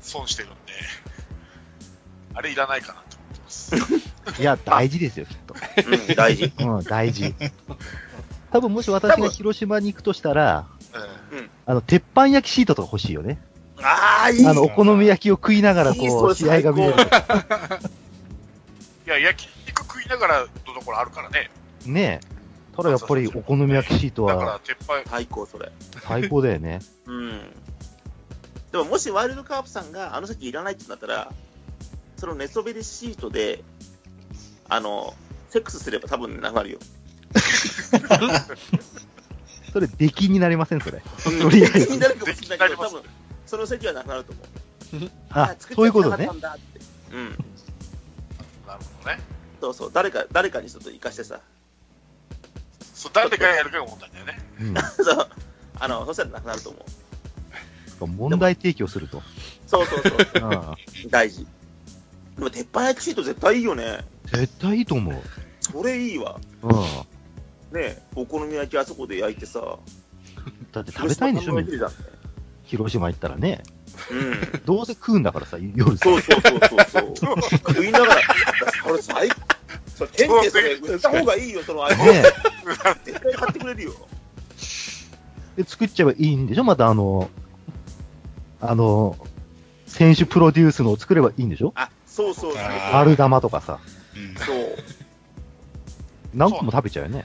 [0.00, 0.56] 損してるんで、
[2.34, 3.74] あれいらないかなと思ってます。
[4.40, 5.56] いや、大事ですよ、きっと。
[5.84, 6.52] うん、大事。
[6.60, 7.34] うん、大事。
[8.52, 10.66] 多分もし私が広島に行くとしたら、
[11.32, 13.40] うんあの、鉄板焼きシートとか欲しいよね。
[13.82, 14.46] ああ、いい。
[14.46, 16.94] あの、お好み焼きを食いながら、いいこう、それ試合が見れる。
[19.06, 21.50] いや、焼肉食いながらのところあるからね。
[21.84, 22.35] ねえ。
[22.76, 24.60] ただやっぱり、お好み焼きシートだからは、
[25.06, 25.72] 最高、それ。
[26.02, 26.80] 最高だよね。
[27.06, 27.40] うん。
[28.72, 31.32] でも、もしワイルドカープさんがあの席いらないってなったら、
[32.16, 33.62] その寝そべりシートで、
[34.68, 35.14] あの、
[35.48, 36.78] セックスすれば多分なくなるよ。
[39.72, 41.02] それ、出禁になりません、それ。
[41.40, 43.02] とりあえずになるかもしれないけど、多分
[43.46, 45.10] その席はなくなると思う。
[45.30, 46.26] あ、作っそういうことね。
[46.26, 47.30] うん。
[48.66, 49.20] なるほどね。
[49.60, 49.90] そうそう。
[49.92, 51.40] 誰か、誰かにちょっと生かしてさ。
[53.06, 54.38] そう、誰がやるかが問題だよね。
[54.60, 54.74] うん。
[55.04, 55.28] そう。
[55.78, 58.06] あの、そしたらなくなると思う。
[58.06, 59.22] 問題提起をすると。
[59.66, 60.50] そうそうそう。
[61.04, 61.10] うん。
[61.10, 61.46] 大事。
[62.36, 64.04] でも、鉄板焼きシート絶対いいよね。
[64.26, 65.14] 絶対いいと思う。
[65.60, 66.38] それいいわ。
[66.62, 67.78] うん。
[67.78, 69.78] ねお好み焼きあそこで焼いてさ。
[70.72, 71.60] だって食べたいんでしょ。
[71.60, 71.90] 広島
[72.64, 73.62] 広島行ったらね。
[74.10, 74.14] う
[74.58, 74.62] ん。
[74.64, 76.04] どうせ食うんだからさ、夜さ。
[76.04, 77.42] そうそうそうそうそう。
[77.74, 78.16] 食いながら、
[78.84, 79.28] これ最
[79.96, 83.92] それ、天気それ、売った方がいいよ、そのア絶対買ってくれるよ。
[85.56, 86.64] で、作っちゃえばいいんでしょ？
[86.64, 87.30] またあの、
[88.60, 89.16] あの、
[89.86, 91.72] 選手プロデュースのを作ればいいんでしょ？
[91.76, 92.62] あ、そうそうそう。
[92.62, 93.80] あー春玉とかさ。
[94.14, 94.76] うんそう。
[96.34, 97.24] 何個も食べちゃうよね。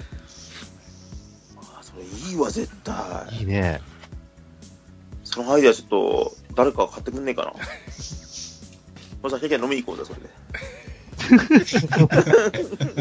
[1.57, 2.95] あ、それいいわ、絶対。
[3.39, 3.81] いいね。
[5.25, 7.51] そのアイデアちょっと、誰か買ってくんねえかな。
[7.51, 7.57] も
[9.29, 10.29] しかして飲みに行こうぜ、それで。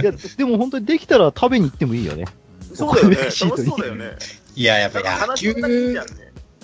[0.01, 2.27] いや、でも本当にできたら食べに行ってもいいよね。
[2.75, 3.17] そうだよね。
[3.17, 4.17] 楽しそうだよね。
[4.55, 5.55] いや、やっぱ野球。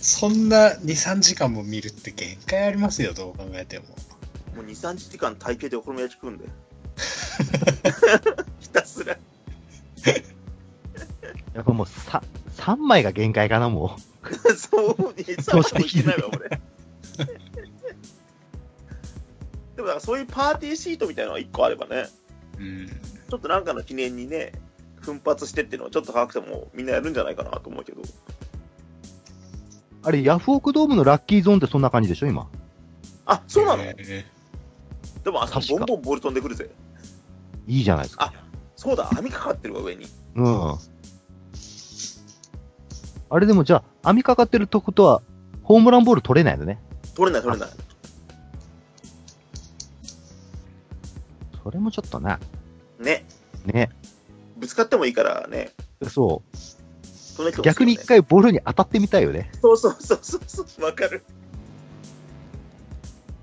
[0.00, 3.86] そんな2、3時間も見るって限界ありますよ、どう考えても。
[4.54, 6.44] もう2、3時間体型でお好み焼き食うんで。
[8.60, 9.16] ひたすら。
[11.54, 12.22] やっぱもうさ、
[12.58, 13.96] 3枚が限界かな、も
[14.56, 16.60] そう、2、3時間もいけないわ、俺。
[19.76, 22.06] でも、だからそういうパーティーシートみたいなのが1個あればね、
[22.58, 22.88] うん。
[22.88, 24.52] ちょっとなんかの記念にね、
[25.00, 28.00] 奮発してっていうのはちょっと高くてもみんなやるんじゃないかなと思うけど。
[28.00, 28.04] う。
[30.02, 32.48] あれ、ヤフオクドームのラッキーゾーンってそんな感じでしょ、今？
[33.26, 34.24] あ、そうなの、え
[35.24, 36.70] でもあそこボンボンボール飛んでくるぜ。
[37.66, 38.32] いいじゃないですか。
[38.76, 40.06] そうだ、網かかってるわ、上に。
[40.36, 40.74] うん。
[43.28, 45.22] あれでもじゃあ、網かかってるとことは、
[45.64, 46.80] ホームランボール取れないのね。
[47.16, 47.70] 取れない取れない。
[51.66, 52.38] それもちょっとな。
[53.00, 53.26] ね。
[53.64, 53.90] ね。
[54.56, 55.72] ぶつかってもいいからね。
[56.08, 56.40] そ
[57.40, 57.44] う。
[57.44, 59.50] ね逆に一回ボールに当たってみたいよね。
[59.60, 60.84] そうそうそうそうそう。
[60.84, 61.24] わかる。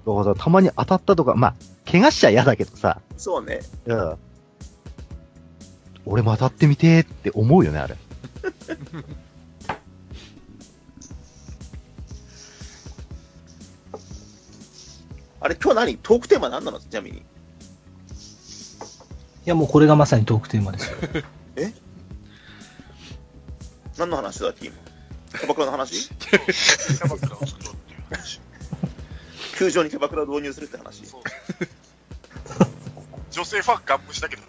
[0.08, 1.56] だからたまに当たったとか、まあ、
[1.92, 3.02] 怪我しちゃ嫌だけどさ。
[3.18, 3.60] そうね。
[3.88, 4.16] うん。
[6.06, 7.98] 俺も当たってみてーって思うよね、あれ。
[15.42, 15.98] あれ、今日何？
[15.98, 16.80] トークテーマ何なの？
[16.80, 17.26] ちなみに。
[19.46, 20.98] いや、もうこれがまさにトークテーマですよ。
[23.98, 24.68] 何の話だっけ？
[24.68, 24.76] 今。
[25.32, 26.10] キャバクラの話？
[26.18, 28.40] キャバクラを作ろうっていう話。
[29.58, 31.06] 球場にキャバクラを導入するって話？
[31.06, 31.22] そう
[33.32, 34.48] 女性ファンガン無視だけどね。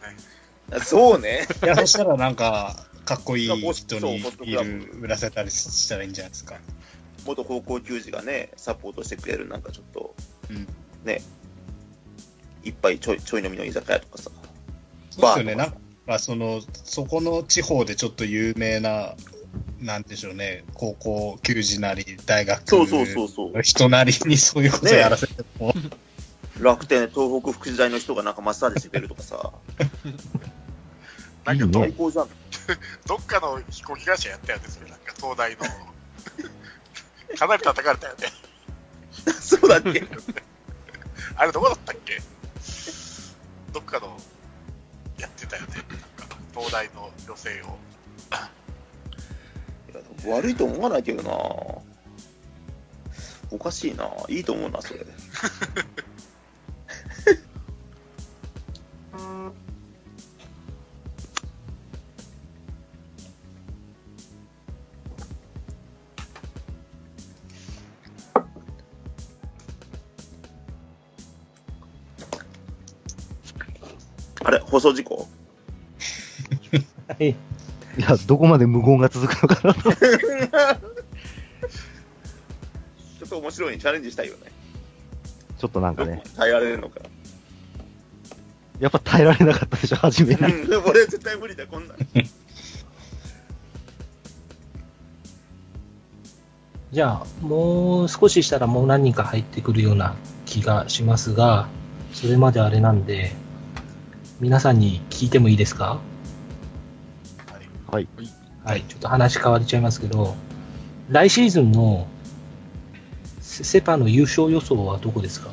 [0.72, 1.46] あそうね。
[1.62, 6.58] いや、そしたらなんか、かっこいいそう人にいる、売らせたりしたらいいんじゃないですか。
[7.26, 10.14] 元高校球児がね、サポートしてくれるなんかちょっと、
[10.50, 10.66] うん
[11.04, 11.22] ね、
[12.62, 14.30] いっぱいちょいちょい飲みの居酒屋とかさ。
[15.20, 15.54] そうですよね。
[15.54, 15.70] なん
[16.06, 19.14] か、その、そこの地方でちょっと有名な、
[19.80, 25.72] なんでしょうね、高校球児なり、大学そうそうそうそうの人なりにそういうことやらせても、
[26.60, 29.52] 楽天、東北福祉大の人がなんかマッサージしてくれるとかさ。
[31.44, 32.28] なんかどいいね最高じゃん。
[33.06, 35.58] どっかの飛行機会社やったよね、それなんか東大の。
[37.38, 38.28] かなり叩かれたよね。
[39.40, 40.06] そうだっけ？
[41.36, 42.20] あれどこだったっけ？
[43.72, 44.18] どっかの
[45.24, 45.68] やってたよね。
[46.54, 47.78] 東大の女性を。
[49.90, 51.30] いや悪いと思わないけどな
[53.50, 54.10] おかしいな。
[54.28, 55.00] いいと思うな、それ。
[59.12, 59.63] あ れ
[74.74, 75.28] 放送事故？
[77.06, 77.28] はい。
[77.28, 77.36] い
[77.96, 79.82] や、どこまで無言が続くのかなと。
[79.82, 84.50] ちょっと面白いにチャレンジしたいよね。
[85.58, 86.98] ちょっとなんかね、耐えられるのか。
[88.80, 90.40] やっぱ耐えられなかったでしょ、初めに。
[90.40, 91.96] うん、俺絶対無理だ、こんなん。
[96.90, 101.68] じゃあ、もう少ししたらもう何人か入ってくるような気がしますが、
[102.12, 103.36] それまであれなんで、
[104.40, 106.00] 皆さんに聞いてもいいですか？
[107.90, 108.08] はい。
[108.64, 108.82] はい。
[108.82, 110.34] ちょっと話変わりちゃいますけど、
[111.08, 112.08] 来シーズンの
[113.40, 115.50] セセパの優勝予想はどこですか？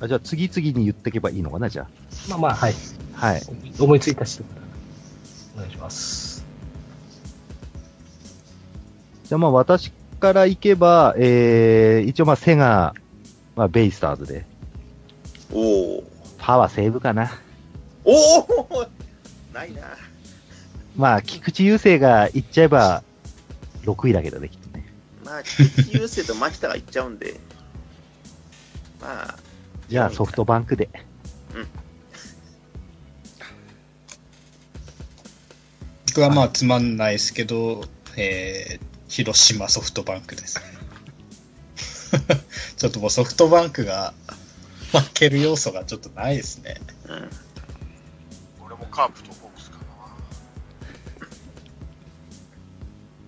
[0.00, 1.88] あじゃあ次々に言っていけばいいのかな、じゃ
[2.28, 2.74] まあまあ、はい。
[3.16, 3.26] あ。
[3.26, 3.42] はい。
[3.80, 4.62] 思いついた人から
[5.56, 6.44] お願いします。
[9.24, 9.90] じゃあまあ私
[10.24, 12.94] から行けば、えー、一応まあセガ、
[13.56, 14.46] まあベイスターズで、
[15.52, 16.04] おお。
[16.38, 17.30] パワーセーブかな。
[18.04, 18.86] おお
[19.52, 19.82] ないな。
[20.96, 23.02] まあ菊池雄星が行っちゃえば
[23.82, 24.86] 6位だけどね、きっとね。
[25.22, 27.38] まあ、菊優勢と牧田が行っちゃうんで。
[29.02, 29.36] まあ、
[29.88, 30.88] じゃあソフトバンクで。
[36.06, 37.84] 僕はまあつまんないですけど、
[38.16, 40.64] えー、広島ソフトバンクですね。
[42.76, 44.12] ちょっともうソフトバンクが
[44.90, 46.80] 負ける要素がちょっとないですね。
[47.06, 47.30] うん。
[48.66, 49.76] 俺もカープとホークスか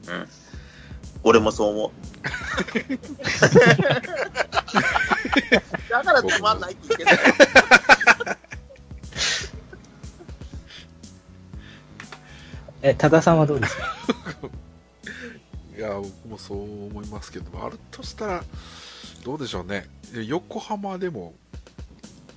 [0.08, 0.14] な。
[0.16, 0.28] うん。
[1.22, 1.90] 俺もそう思う。
[5.88, 7.18] だからつまんないって言ってんだよ。
[12.82, 13.96] え、多田さんはどうですか？
[15.76, 18.44] いや、僕もそう思いますけども、あるとしたら、
[19.24, 19.86] どうでしょうね。
[20.26, 21.34] 横浜でも、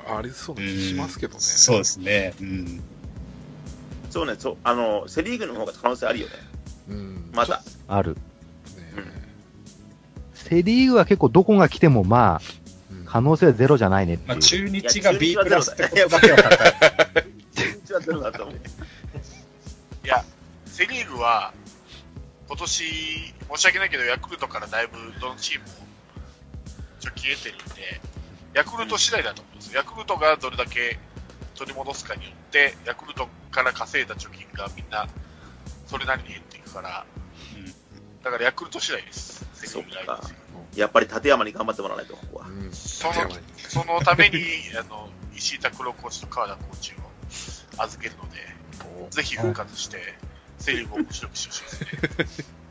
[0.06, 1.40] ありそうな気しますけどね。
[1.40, 2.34] そうですね。
[2.42, 2.82] うん。
[4.10, 4.58] そうね、そう。
[4.64, 6.34] あの、セリーグの方が可能性あるよね。
[6.90, 7.30] うん。
[7.34, 7.62] まだ。
[7.88, 8.16] ある。
[8.16, 8.20] ね
[10.34, 12.42] セリーグは結構どこが来てもまあ、
[12.92, 14.38] うん可能性はゼロじゃないねまあ。
[14.38, 17.22] 中日が B プラスってことだけは分かった。
[17.22, 17.24] う
[17.86, 18.56] ちはゼロだと思う。
[18.56, 20.24] いや、
[20.66, 21.54] セ・リーグは、
[22.50, 22.84] 今年、申
[23.58, 25.72] し訳ないけど、ヤクルトからだいぶどのチームも
[27.00, 28.02] 貯金得てるんで、
[28.56, 29.78] ヤクルト次第だと思うんですよ。
[29.78, 30.98] ヤクルトがどれだけ
[31.54, 35.08] 取り戻すかによって、ヤクルトから稼いだ貯金がみんな
[35.86, 37.06] それなりに減っていくから、
[38.24, 39.46] だからヤクルト次第です。
[39.54, 40.36] セ・リーグ来年
[40.76, 42.52] やっぱり立山に頑張ってもらわないと、ここはう。
[42.52, 42.72] ん。
[42.72, 43.14] その
[43.58, 44.42] そのために、
[44.76, 48.38] あの、石井拓郎コーチと川田コーチを預けるので、
[49.12, 50.16] ぜひ復活して、
[50.60, 52.46] セリーグを面白くしてほしいですね。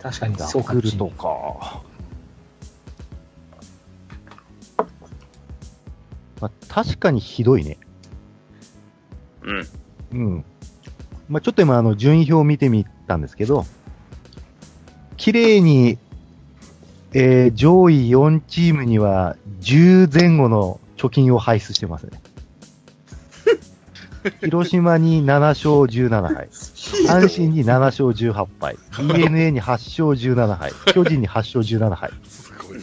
[0.00, 1.10] 確かにそうかもしれない。
[1.10, 1.82] か。
[6.40, 7.78] まあ、確かにひどいね。
[9.42, 9.66] うん。
[10.12, 10.44] うん。
[11.28, 13.66] まあ、ちょっと今、あの、順位表を見てみたんですけど、
[15.16, 15.98] 綺麗に、
[17.12, 22.20] えー上位4チームには10前後の貯金を排出してますね。
[24.40, 26.48] 広島に7勝17敗。
[27.06, 28.76] 阪神に7勝18敗。
[29.14, 30.04] DNA に8勝
[30.34, 30.72] 17敗。
[30.92, 32.10] 巨人に8勝17敗。
[32.28, 32.78] すごい。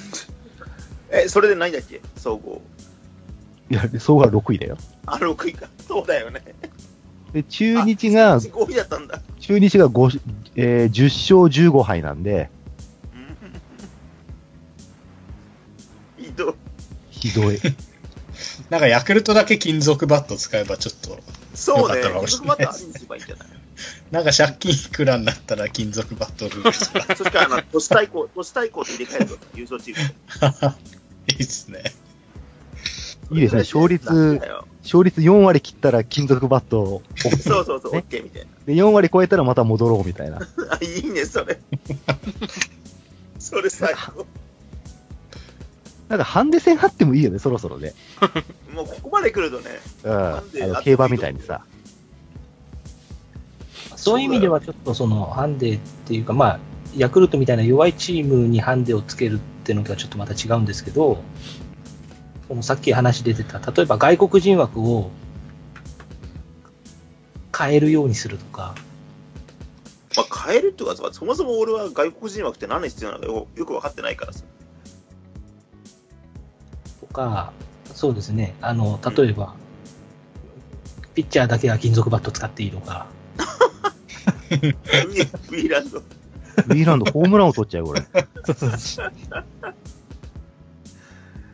[1.12, 2.02] え、それで何だっけ？
[2.16, 2.62] 総合。
[3.70, 4.78] いや、総合は6位だよ。
[5.06, 5.68] あ、6位か。
[5.88, 6.42] そうだよね。
[7.34, 9.22] で、中日が、5位だったんだ。
[9.40, 10.20] 中日が5、
[10.56, 12.50] えー10勝15敗なんで、
[13.14, 13.18] う
[16.22, 16.54] んひどい。
[17.10, 17.60] ひどい。
[18.70, 21.20] なんかヤクルトだけ金属バット使えばちょっと、
[21.54, 21.82] そうね。
[21.82, 23.48] よかったかもしれない金属バットありにすればいいんじゃない
[24.12, 30.76] なんか借金いくらになったら金属バットルールとかそしたら、あの、都市対抗、都市対抗と入れ替えると優勝チーム。
[31.28, 31.94] いいっすね。
[33.32, 33.62] いいですね。
[33.62, 34.12] 勝率
[34.84, 40.40] 勝率4割切ったら金属バットを OK そうそうそう、ね OK みたいで、4割超えたらまた戻ろうみたいな。
[40.40, 40.48] な。
[40.70, 41.60] あ、いいね、それ。
[43.40, 44.26] それ最高。
[46.08, 47.94] なんかハンデ戦あってもいいよね、そろそろね。
[48.74, 50.12] もうここまで来るとね、うん。
[50.12, 51.66] あの、競馬みたいにさ。
[53.96, 56.60] そういう意味ではちょっとそのハンデっていうか、まあ、
[56.96, 61.24] ヤクルトみたいな弱いチームにハンデをつけるっていうのとはちょっとまた違うんですけど、
[62.48, 65.10] そのさっき話出てた、例えば外国人枠を
[67.58, 68.76] 変えるようにするとか、
[70.16, 74.44] まあ、変えるっていうかさ、そもそも俺は外国人枠って何に必要なのかよよく分かってないからさ。
[77.16, 77.54] とか、
[77.94, 79.56] そうですね、あの、例えば、
[81.14, 83.08] ピッチャーだけが金属バット使っていいとか、
[84.52, 86.00] ウィーランド。
[86.00, 88.06] ウィーランドホームランを取っちゃうよ、これ。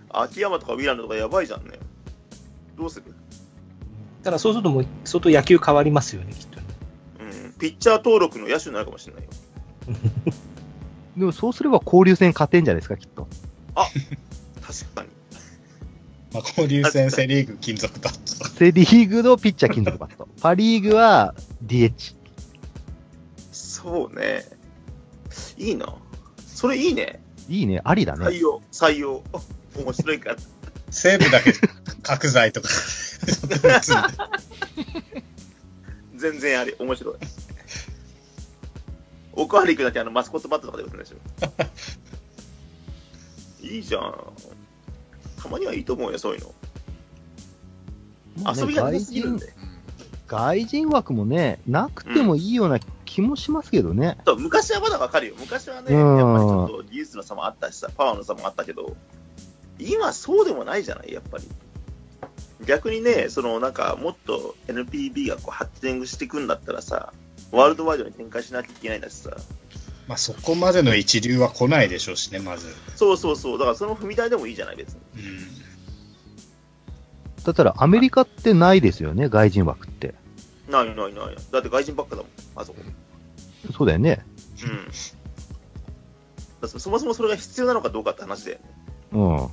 [0.09, 1.77] 秋山とかウィーランドとかやばいじゃんね。
[2.75, 3.05] どうする？
[4.23, 6.65] ただそうするともう相当野球変わりますよね、きっとね。
[7.19, 7.53] うん。
[7.53, 9.29] ピッチャー登録の野手になるかもしれないよ。
[11.17, 13.27] でもそうすれば交流戦勝てんじゃないですか、きっと。
[13.75, 15.09] 確かに。
[16.33, 18.47] まあ、交流戦セリーグ金属バット。
[18.47, 20.27] セリーグのピッチャー金属バット。
[20.41, 22.15] パリーグは DH。
[23.51, 24.45] そうね。
[25.57, 25.93] いいな。
[26.47, 27.21] それいいね。
[27.49, 28.27] いいね、ありだね。
[28.27, 29.21] 採用、採用。
[29.75, 30.37] 面白いから。
[30.89, 31.53] 西武だけ
[32.01, 32.69] 角材とか。
[36.15, 37.15] 全然あり、面白い。
[39.33, 41.17] おかわりくだってあのマスコットバットとかで売るんでしょ。
[43.65, 44.33] いいじゃん。
[45.41, 46.47] たまにはいいと思うよ、そういうの。
[46.47, 46.53] も
[48.51, 49.53] うね遊びがなさすぎるんで。
[50.27, 54.17] 外人枠もね、なくてもいいような気もしますけどね。
[54.25, 55.35] そう昔はまだわかるよ。
[55.37, 58.95] 昔はね、うんやっぱりちょっと技術の差もあったしさ、パワーの差もあったけど、
[59.79, 61.49] 今そうでもないじゃない、やっぱり。
[62.65, 67.11] 逆にね、そのなんかもっと NPB がこう発展していくんだったらさ、
[67.51, 69.35] ワールドワイドに展開しなきゃいけないんだしさ、
[70.11, 72.75] まあ、そこまでの一流は来ないでしょうしね、まず。
[72.97, 74.99] そうそうそう、だからその踏み台でもいいじゃない、別に。
[75.15, 75.47] うん。
[77.45, 80.13] だったらアメリカってないですよね、外人枠って。
[80.67, 81.35] ないないない。
[81.49, 82.79] だって外人ばっかだもん、あそこ。
[83.77, 84.25] そうだよね。
[86.61, 86.67] うん。
[86.67, 88.63] そもそもそれが必要なのかどうかって話だよね。
[89.13, 89.35] うん。
[89.37, 89.49] うん。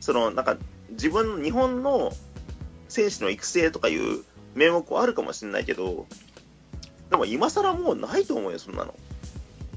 [0.00, 0.56] その、なんか、
[0.92, 2.14] 自分、日本の
[2.88, 4.24] 選手の育成とかいう
[4.54, 6.06] 名目はあるかもしれないけど、
[7.10, 8.94] でも今更もうないと思うよ、そんなの。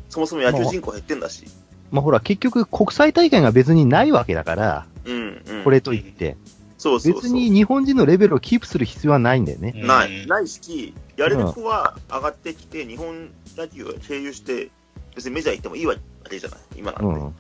[0.10, 1.46] そもそも野球人口減ってんだし。
[1.92, 5.64] まあほら、結局国際大会が別にないわけだから、うん、うん。
[5.64, 6.38] これといって。
[6.78, 7.22] そうそうそう。
[7.22, 9.74] 別に日本人のレベルをキープする必要はないんだよね。
[9.76, 14.70] ない、うんないし、やれる子は上がってきて、日本野球を経由して、
[15.16, 15.96] 別にメジャー行ってもいいわ
[16.30, 17.06] けじゃない、今なんて。
[17.06, 17.36] うん。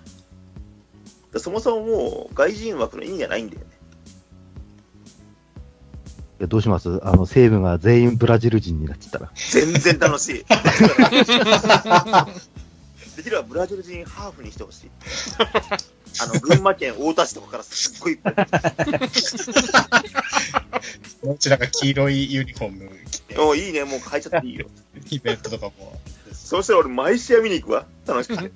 [1.34, 3.77] でそもそももう外人枠の意味がないんだよね。
[6.40, 7.00] いやどうします？
[7.04, 9.32] あの、西武が全員ブラジル人になっちゃったら。
[9.36, 10.46] 全然楽しい。
[13.18, 14.92] できればブラジル人ハーフにしてほしい。
[16.22, 18.36] あの、群馬県太田市とかからすっごいいっぱい
[21.24, 24.68] どちらか黄色いユニフォーム着て、おいいね、もう変えちゃっていいよ。
[25.10, 26.00] イベントとかも。
[26.32, 27.86] そうしたら俺毎試合見に行くわ。
[28.06, 28.52] 楽しくて。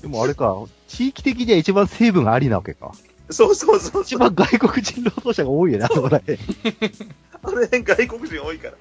[0.00, 0.56] でもあれか、
[0.88, 2.92] 地域的には一番西武がありなわけか。
[3.30, 4.02] そうそうそうそう。
[4.02, 6.38] 一番外国人労働者が多いよね、あそこらへん。
[7.42, 8.74] あれ辺外国人多いから。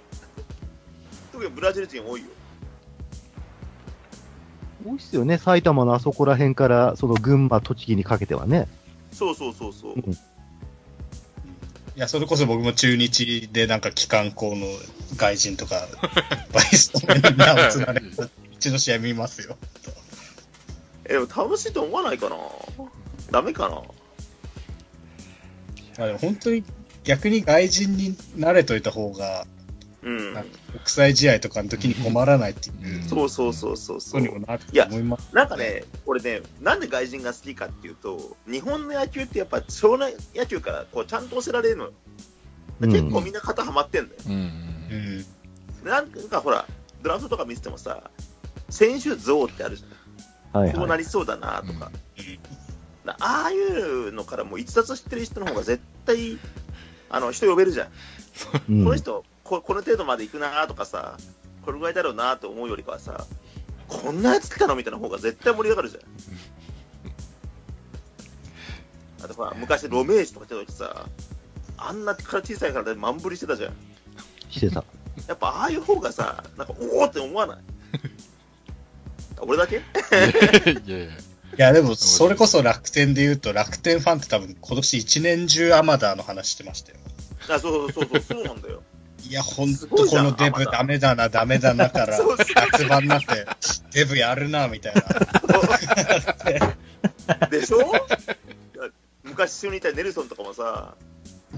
[1.32, 2.28] 特にブラジル人多いよ。
[4.86, 5.38] 多いっすよね。
[5.38, 8.68] 埼玉のあそこら辺から、その群馬、栃木にかけてはね。
[9.12, 9.94] そうそうそうそう。
[9.96, 10.18] うん
[11.96, 14.66] いや、それこそ僕も中日でなんか機関校の
[15.16, 15.88] 外人とか、
[16.52, 18.08] バイストに名をつられて、
[18.52, 19.58] 一度試合見ますよ。
[21.06, 22.38] え、でも楽しいと思わないかな
[23.30, 23.84] ダメかな
[25.98, 26.64] まあでも本当に
[27.04, 29.46] 逆に外人に慣れといた方が、
[30.04, 30.34] うん。
[30.34, 34.22] なんか国際試合とかの時に困らないっていううん そうそうそうそうこそう。
[34.22, 35.30] とにもなると思います。
[35.34, 41.92] なんかね、俺ね、なんで外人が好きかっていうと、日本の野球ってやっぱ少年野球からこうちゃんと教えられるの
[42.82, 44.22] 結構みんな肩はまってんだよ。
[44.28, 44.34] うん。
[45.84, 45.90] うん。
[45.90, 46.66] なんかほら、
[47.02, 48.10] ドラフトとか見ててもさ、
[48.70, 49.88] 選手像ってあるじゃ
[50.60, 50.60] ん。
[50.62, 50.80] はいは。
[50.80, 51.80] こうないりそうだなとか。
[51.80, 51.92] な
[53.20, 56.38] ああいうのからもう逸脱してる人の方が絶対、
[57.10, 57.88] あの、人呼べるじゃん。
[58.70, 61.18] うんこの人こ、この程度まで行くなとかさ、
[61.66, 63.26] これぐらいだろうなと思うよりかはさ、
[63.88, 66.04] こんなやつ来たのみたいな方が絶対盛り上がるじゃん。
[69.26, 71.08] あとほら、昔ロメージとか来た時さ、
[71.78, 73.74] あんなから小さい体で満振りしてたじゃん。
[74.50, 74.84] してた。
[75.28, 77.58] やっぱああいう方がさ、なんかおおって思わない？
[79.42, 79.76] 俺だけ？
[79.76, 79.80] い
[80.92, 81.08] やいや
[81.58, 81.72] いや。
[81.74, 86.98] でも、それこそ楽天で言うと、楽天ファンって多分今年一年中アマダーの話してましたよ。
[87.50, 88.82] あそうそうそうそう、そうなんだよ。
[89.28, 92.20] いや、ほんとこのデブダメだな、ダメだなから
[92.72, 93.46] 夏場になって、
[93.94, 95.02] デブやるな、みたいな。
[97.50, 97.80] でしょ？
[99.24, 100.96] 昔一緒にいたネルソンとかもさ、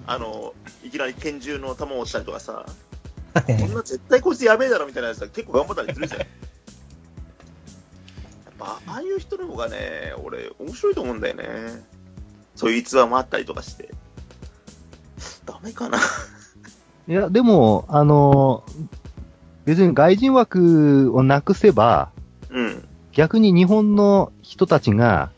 [0.06, 2.66] あの、いきなり拳銃の弾を落ちたりとかさ、
[3.34, 6.22] こんな絶対こいつやべえだろみたいなやつは結構頑張ったりするじゃん。
[8.58, 11.46] ぱ、ああいう人の方がね、俺、面白いと思うんだよね。
[12.56, 13.90] そういう逸話もあったりとかして。
[15.46, 16.00] ダメかな
[17.08, 19.06] いや、でも、あのー
[19.66, 22.12] 別に外人枠をなくせば、
[22.52, 22.88] うん。
[23.12, 25.32] 逆に日本の人たちが、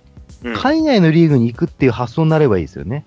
[0.43, 3.05] うん、海外のリーグに行くっていう発想になればいいですよね。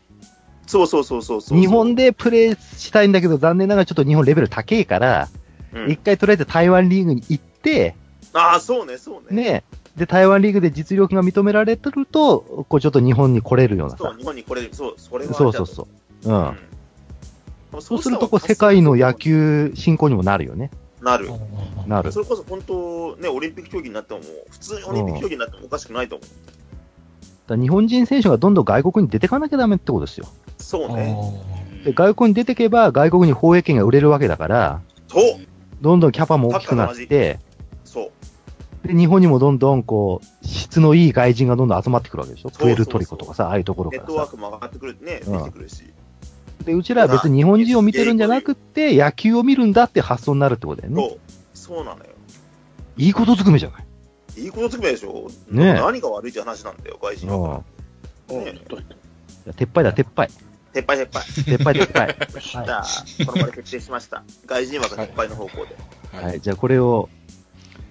[0.67, 1.59] そうそうそうそうそう。
[1.59, 5.29] 日本でプレーしたいんだけど、残念ながらちょっと日本レベル高いから、
[5.73, 7.95] うん一回とりあえず台湾リーグに行って、
[8.33, 9.43] ああ、そうね、そうね。
[9.43, 9.65] ね、
[9.97, 14.17] で、台湾リーグで実力が認められてると、こうちょっと日本に来れるようなさそう、。
[14.17, 15.89] 日本にこれ、そう、それはそうそうそ
[16.25, 16.29] う。
[16.29, 16.49] うん。
[17.75, 17.83] うん。
[17.83, 20.71] そうすると、こう、世界の野球振興にもなるよね。
[21.03, 21.29] なる。
[21.87, 22.13] なる。
[22.13, 24.21] それこそ本当、ね、オリンピック競技になっても、
[24.51, 26.29] 普通にオリンピック競技になってもおかしくないと思う。
[26.29, 26.35] だ
[27.49, 30.27] から日本人選手がどんどん外国に出てかなきゃダメってことですよ。
[30.59, 31.17] そうね。
[31.85, 35.23] で、外国に出てけば、外国に放映権が売れるわけだから、そう
[35.81, 37.50] どんどんキャパも大きくなって、そう。
[38.85, 42.51] で、日本にもどんどん、こう、質のいい外人がどんどん集まってくるわけでしょ？
[42.51, 44.13] プエルトリコとかさ、ああいうところネからさ。
[44.13, 45.85] ットワークも上がってくるね、うんできてくるし。
[46.65, 51.03] で、うちらは別に日本人を見てるんじゃなくって、野球を見るんだって発想になるってことだよね。
[51.09, 51.19] そう。
[51.77, 52.11] そうなのよ。
[52.97, 53.85] いいことずくめじゃない。
[54.37, 55.29] いいことつくめでしょ？
[55.51, 57.43] ねえ何が悪いって話なんだよ、外人うん。
[57.43, 57.63] は。
[58.31, 58.59] いね
[59.47, 60.31] や撤廃だ、撤廃。
[60.73, 61.23] 撤廃撤廃。
[61.23, 62.17] 撤廃、撤廃。
[62.65, 62.85] じゃあ、
[63.27, 64.23] この場で決定しました。
[64.47, 65.77] 外人枠撤廃の方向で。
[66.13, 66.25] はい。
[66.27, 67.09] はい、じゃあこれを、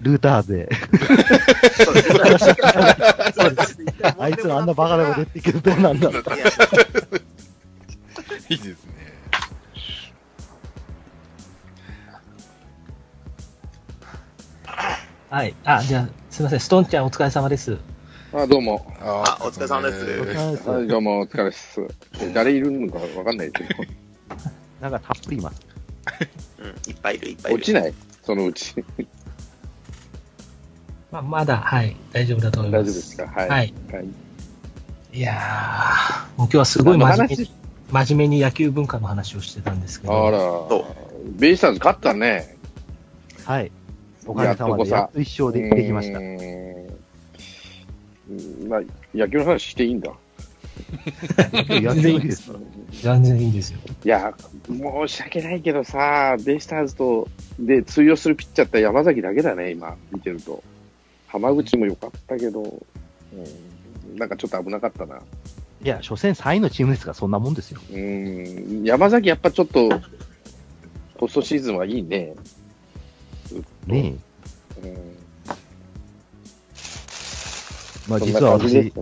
[0.00, 0.68] ルーターで、
[1.84, 2.08] そうです。
[2.08, 3.78] そうです。
[4.18, 6.10] あいつらあんなバカなこと言っていけるどうなんだ。
[6.10, 6.20] いや
[8.48, 8.90] いいですね。
[15.28, 15.54] はい。
[15.64, 16.60] あ、じゃあ、すみません。
[16.60, 17.76] ストーンちゃんお疲れ様です。
[18.32, 18.92] あ、どうも。
[19.00, 21.80] あお疲れ様ですお疲れ様ですはい、どうも、お疲れです。
[22.32, 23.70] 誰いるのかわかんないけど、
[24.80, 25.60] なんかたっぷりいます。
[26.58, 27.60] うん、いっぱいいる、いっぱいいる。
[27.60, 27.94] 落ちない？
[28.22, 28.74] そのうち。
[31.10, 31.96] まあ、まだ、はい。
[32.12, 32.82] 大丈夫だと思います。
[32.82, 33.26] 大丈夫ですか？
[33.26, 33.48] はい。
[33.48, 33.74] はい。
[33.92, 34.06] はい。
[35.12, 37.50] いやー、もう今日はすごい真面目に、
[37.90, 40.28] 真面目に野球文化の話をしてたんですけど。
[40.28, 40.86] あらそ、
[41.36, 42.56] ベイスターズ勝ったね。
[43.44, 43.72] はい。
[44.26, 46.22] おかげさまで、ややっっと一勝でできましたう。
[46.22, 46.90] ー
[48.66, 48.80] んまあ、
[49.12, 50.12] 野球の話していいんだ。
[51.50, 52.52] 野球の日です。
[53.02, 53.80] 全然いいですよ。
[54.04, 54.32] いや、
[54.68, 57.26] 申し訳ないけどさ、ベイスターズと、
[57.58, 60.62] で、通用するピッチャーって山崎だけだね、今、見てると。
[61.30, 65.16] 浜口も良かったけど、うん、なんかちょっと危なかったな。
[65.82, 67.80] いや、初戦3位のチームですから、そんなもんですよ。
[67.90, 69.88] うん、山崎やっぱちょっと、
[71.16, 72.34] ポストシーズンはいいね。
[73.86, 74.16] ね
[74.82, 74.88] え。
[74.88, 74.96] うん、
[78.08, 78.92] まあ実は私ね。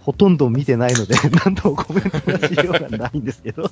[0.00, 3.70] ほとんど見てないので、 なんともコメントがしようがないんですけど。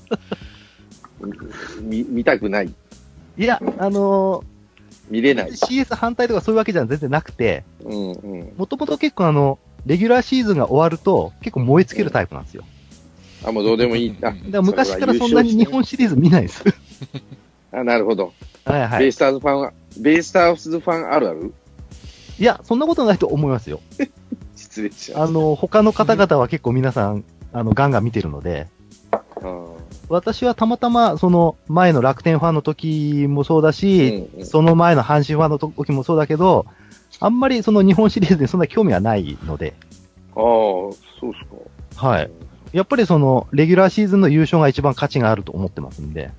[1.82, 2.72] 見見たくない。
[3.38, 4.44] いや、あの
[5.08, 5.50] 見れない。
[5.50, 7.64] CS 反対とかそういうわけじゃ全然なくて。
[7.84, 12.64] もともと結構あの、レギュラーシーズンが終わると、結構燃え尽きるタイプなんですよ。
[13.44, 14.16] あ、もうどうでもいい。
[14.20, 16.64] あ、だから昔からそんなに日本シリーズ見ないです。
[17.72, 18.32] あ、なるほど。
[18.64, 18.98] はいはい。
[19.00, 21.52] ベイスターズファンは、ベイスターズファンあるある？
[22.38, 23.80] いや、そんなことないと思いますよ。
[24.56, 25.24] 失礼しちゃう。
[25.24, 28.66] あの、他の方々は結構皆さん、あの、ガンガン見てるので、
[29.42, 29.66] うん
[30.08, 36.66] 私はたまたま、その前の楽天ファンの時もそうだし、うんうんその前の阪神ファンの時もそうだけど、
[37.18, 39.74] あんまりその日本シリーズにそんな興味はないので、
[40.36, 40.92] ああ、そ
[41.22, 42.08] うっすか。
[42.08, 42.30] はい。
[42.72, 46.30] やっぱりその、レギュラーシーズンの優勝が一番価値があると思ってますんで、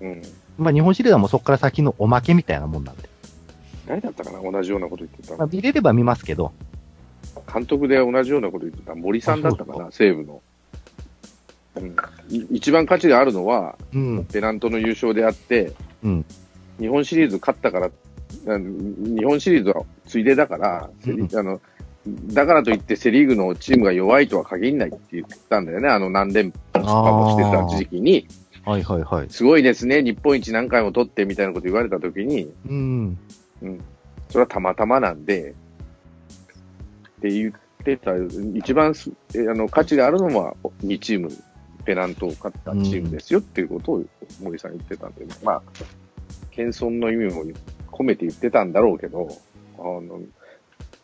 [0.00, 0.22] うん。
[0.58, 3.08] まあ日本シリーズはもうそこから先のおまけみたいなもんなんで。
[3.86, 6.52] 誰だったかな同じようなこと言ってたまあ見れれば見ますけど、
[7.52, 10.42] 監督で同じようなこと言ってた森さんだったかな西武の。
[12.50, 15.72] 一番価値があるのは、うん、ペナントの優勝であって、
[16.02, 16.24] うん。
[16.78, 17.90] 日本シリーズ勝ったから、
[18.46, 21.60] 日本シリーズはついでだから、セリあの
[22.32, 25.88] だからといってセリーグのチームが弱いとは限らないって言ったんだよね。
[25.88, 28.26] あの何連覇もしてた時期に、
[28.64, 29.30] はいはいはい。
[29.30, 33.18] すごいですね、日本一何回も取ってみたいなこと言われた時に、うん、
[33.62, 33.80] うん。
[34.28, 35.54] それはたまたまなんで、
[37.18, 37.52] って言っ
[37.84, 38.12] てた、
[38.54, 40.54] 一番あの価値があるのは
[40.84, 41.30] 2チーム、
[41.88, 44.04] ペナントを勝ったチームですよっていうことを
[44.42, 45.62] 森さん言ってたんで、まあ、
[46.50, 47.44] 謙遜の意味も
[47.90, 49.26] 込めて言ってたんだろうけど、
[49.78, 50.20] あの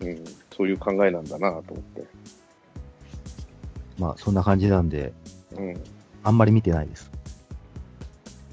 [0.00, 0.24] うん、
[0.54, 2.04] そういう考えなんだなと思って。
[3.98, 5.14] まあそんな感じなんで、
[5.56, 5.74] うん
[6.22, 7.10] あんまり見てないです。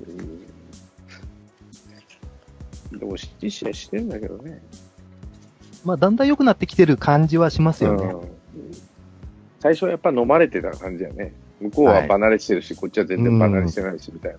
[0.08, 0.12] う
[2.96, 4.62] んでも、いい試合してるんだけどね。
[5.84, 8.06] まあだんだん良くなってきてる感じはしますよね。
[8.06, 8.42] うん
[9.60, 11.34] 最初はやっぱ飲まれてた感じだよね。
[11.62, 14.38] 向こうは離れしてるし、こっちは全然離れしてないし、みたいな。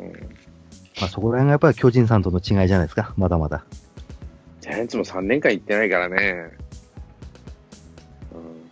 [0.00, 0.12] うん。
[0.12, 3.64] まあそこら辺がやっぱり巨人さんとの違いじゃないですか、まだまだ。
[4.60, 6.58] ジャイアンツも3年間行ってないからね。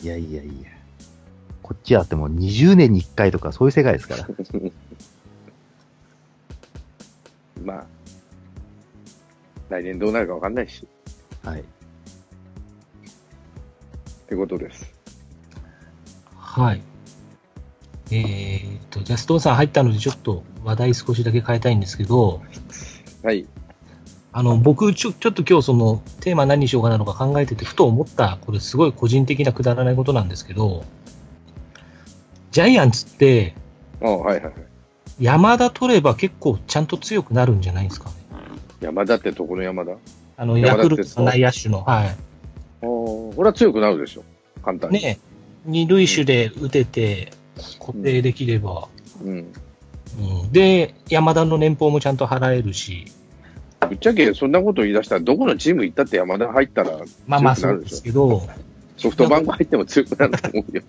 [0.00, 0.70] いやいやいや。
[1.62, 4.26] こっちはってもう20年に1回とかそういう世界ですから。
[4.54, 4.72] うん。
[7.64, 7.86] まあ、
[9.68, 10.88] 来年どうなるかわかんないし、
[11.42, 11.60] はい。
[11.60, 11.64] っ
[14.28, 14.97] てことです。
[16.58, 16.80] はい。
[18.10, 22.42] えーっと、ジャストンさん入ったので、ちょっと話題少しだけ変えたいんですけど、
[23.22, 23.46] はい。
[24.32, 30.84] あの、僕、ちょ、ちょっと今日その、テーマ何にしようかなのか考えてて、ふと思った、これすごい個人的なくだらないことなんですけど、
[32.50, 33.54] ジャイアンツって、
[34.02, 34.54] あはいはいはい。
[35.20, 38.16] 山田取れば結構ちゃんと強くなるんじゃないですかね。
[38.80, 39.92] 山田ってどこの山田？
[40.36, 42.16] あの、ヤクルトの内野手の、はい。
[42.80, 44.24] おこれは強くなるでしょ。
[44.62, 45.02] 簡単に。
[45.02, 45.18] ね、
[45.64, 47.32] 二塁手で打てて、
[47.78, 48.88] 固定できれば、
[49.22, 49.52] うん。
[50.18, 53.06] うん、で、山田の年俸もちゃんと払えるし、
[53.88, 58.02] ぶっちゃけそんなこと言い出したら、どこのチーム行ったって山田入ったらまあまあそうです。
[58.02, 58.42] けど、
[58.96, 60.82] ソフトバンク入っても強くなると思うよ。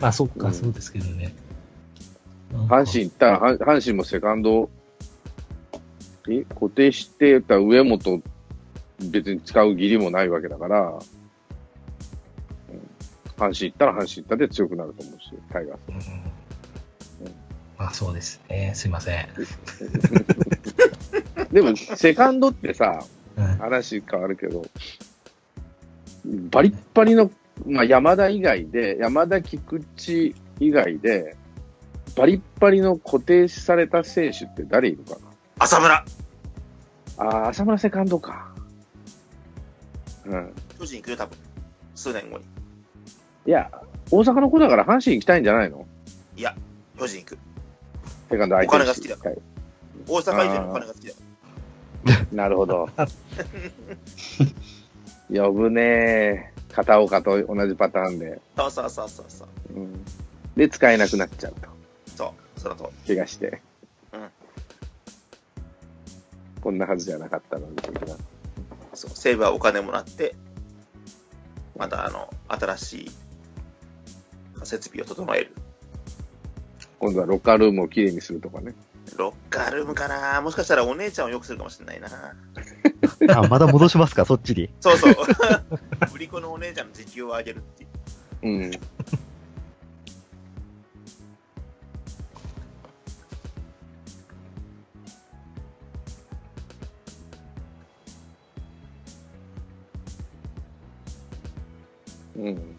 [0.00, 1.34] まあそっか、うんそうですけどね。
[2.52, 4.68] 阪神行ったら、阪阪神もセカンド、
[6.28, 8.22] え、固定してた上本、
[9.10, 11.21] 別に使う義理もないわけだから、うん
[13.36, 15.80] 阪神行ったら阪神行ったで強くなると思うし、タイガース。
[15.88, 16.42] うん
[17.78, 18.72] まあそうですね。
[18.76, 19.28] すいません。
[21.52, 23.04] でも、セカンドってさ、
[23.36, 24.64] うん話変わるけど、
[26.24, 27.30] バリッバリの、
[27.66, 31.36] まあ、山田以外で、山田、菊池以外で、
[32.16, 35.16] バリッバリの固定された選手って誰いるか
[35.58, 35.94] 浅村。
[35.94, 36.04] な
[37.16, 38.54] ああ、浅村セカンドか。
[40.26, 40.52] うん。
[40.78, 41.38] 巨人行くよ、多分。
[41.94, 42.44] 数年後に。
[43.46, 43.70] いや、
[44.10, 45.86] 大阪の子だから阪神行きたいんじゃないの？
[46.36, 46.54] いや、
[46.98, 47.38] 巨人行く。
[48.30, 49.38] セカンド相手にお金が好きだはい
[50.06, 51.14] 大阪以上にお金が好きだ。
[52.32, 52.88] なるほど。
[55.32, 58.40] 呼ぶね片岡と同じパターンで。
[58.56, 59.48] そうそうそうそうそう。
[59.74, 60.04] うん、
[60.56, 61.68] で、使えなくなっちゃうと。
[62.16, 62.92] そう、そのと。
[63.06, 63.60] 怪我して。
[64.12, 64.28] うん
[66.62, 68.16] こんなはずじゃなかったのに、的な。
[68.94, 70.36] そう、西武はお金もらって、
[71.76, 73.10] またあの、新しい
[74.64, 75.54] 設備を整える。
[76.98, 78.74] 今度はロッカールームをきれいにするとかね。
[79.16, 82.08] ロッカールームかなもしかしたらお姉ちゃんを良くするかもしれないな。
[83.36, 84.70] あ、まだ戻しますか、そっちに。
[84.80, 85.14] そうそう。
[86.14, 87.90] 売り子のお姉ちゃんの時給を上げるっていう。
[88.42, 88.70] うん。
[102.36, 102.71] うん。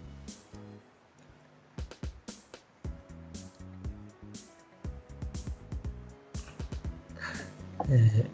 [7.90, 8.26] え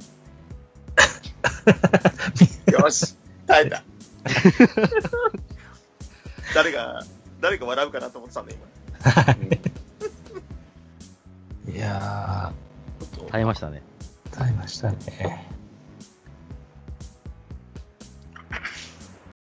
[2.72, 3.16] よし、
[3.48, 3.84] 耐えた。
[6.54, 7.04] 誰が、
[7.42, 8.66] 誰が笑うかなと思ってたんだ、今。
[11.66, 12.52] ーいや
[13.32, 13.82] 耐えましたね。
[14.32, 15.59] ー、耐えましたね。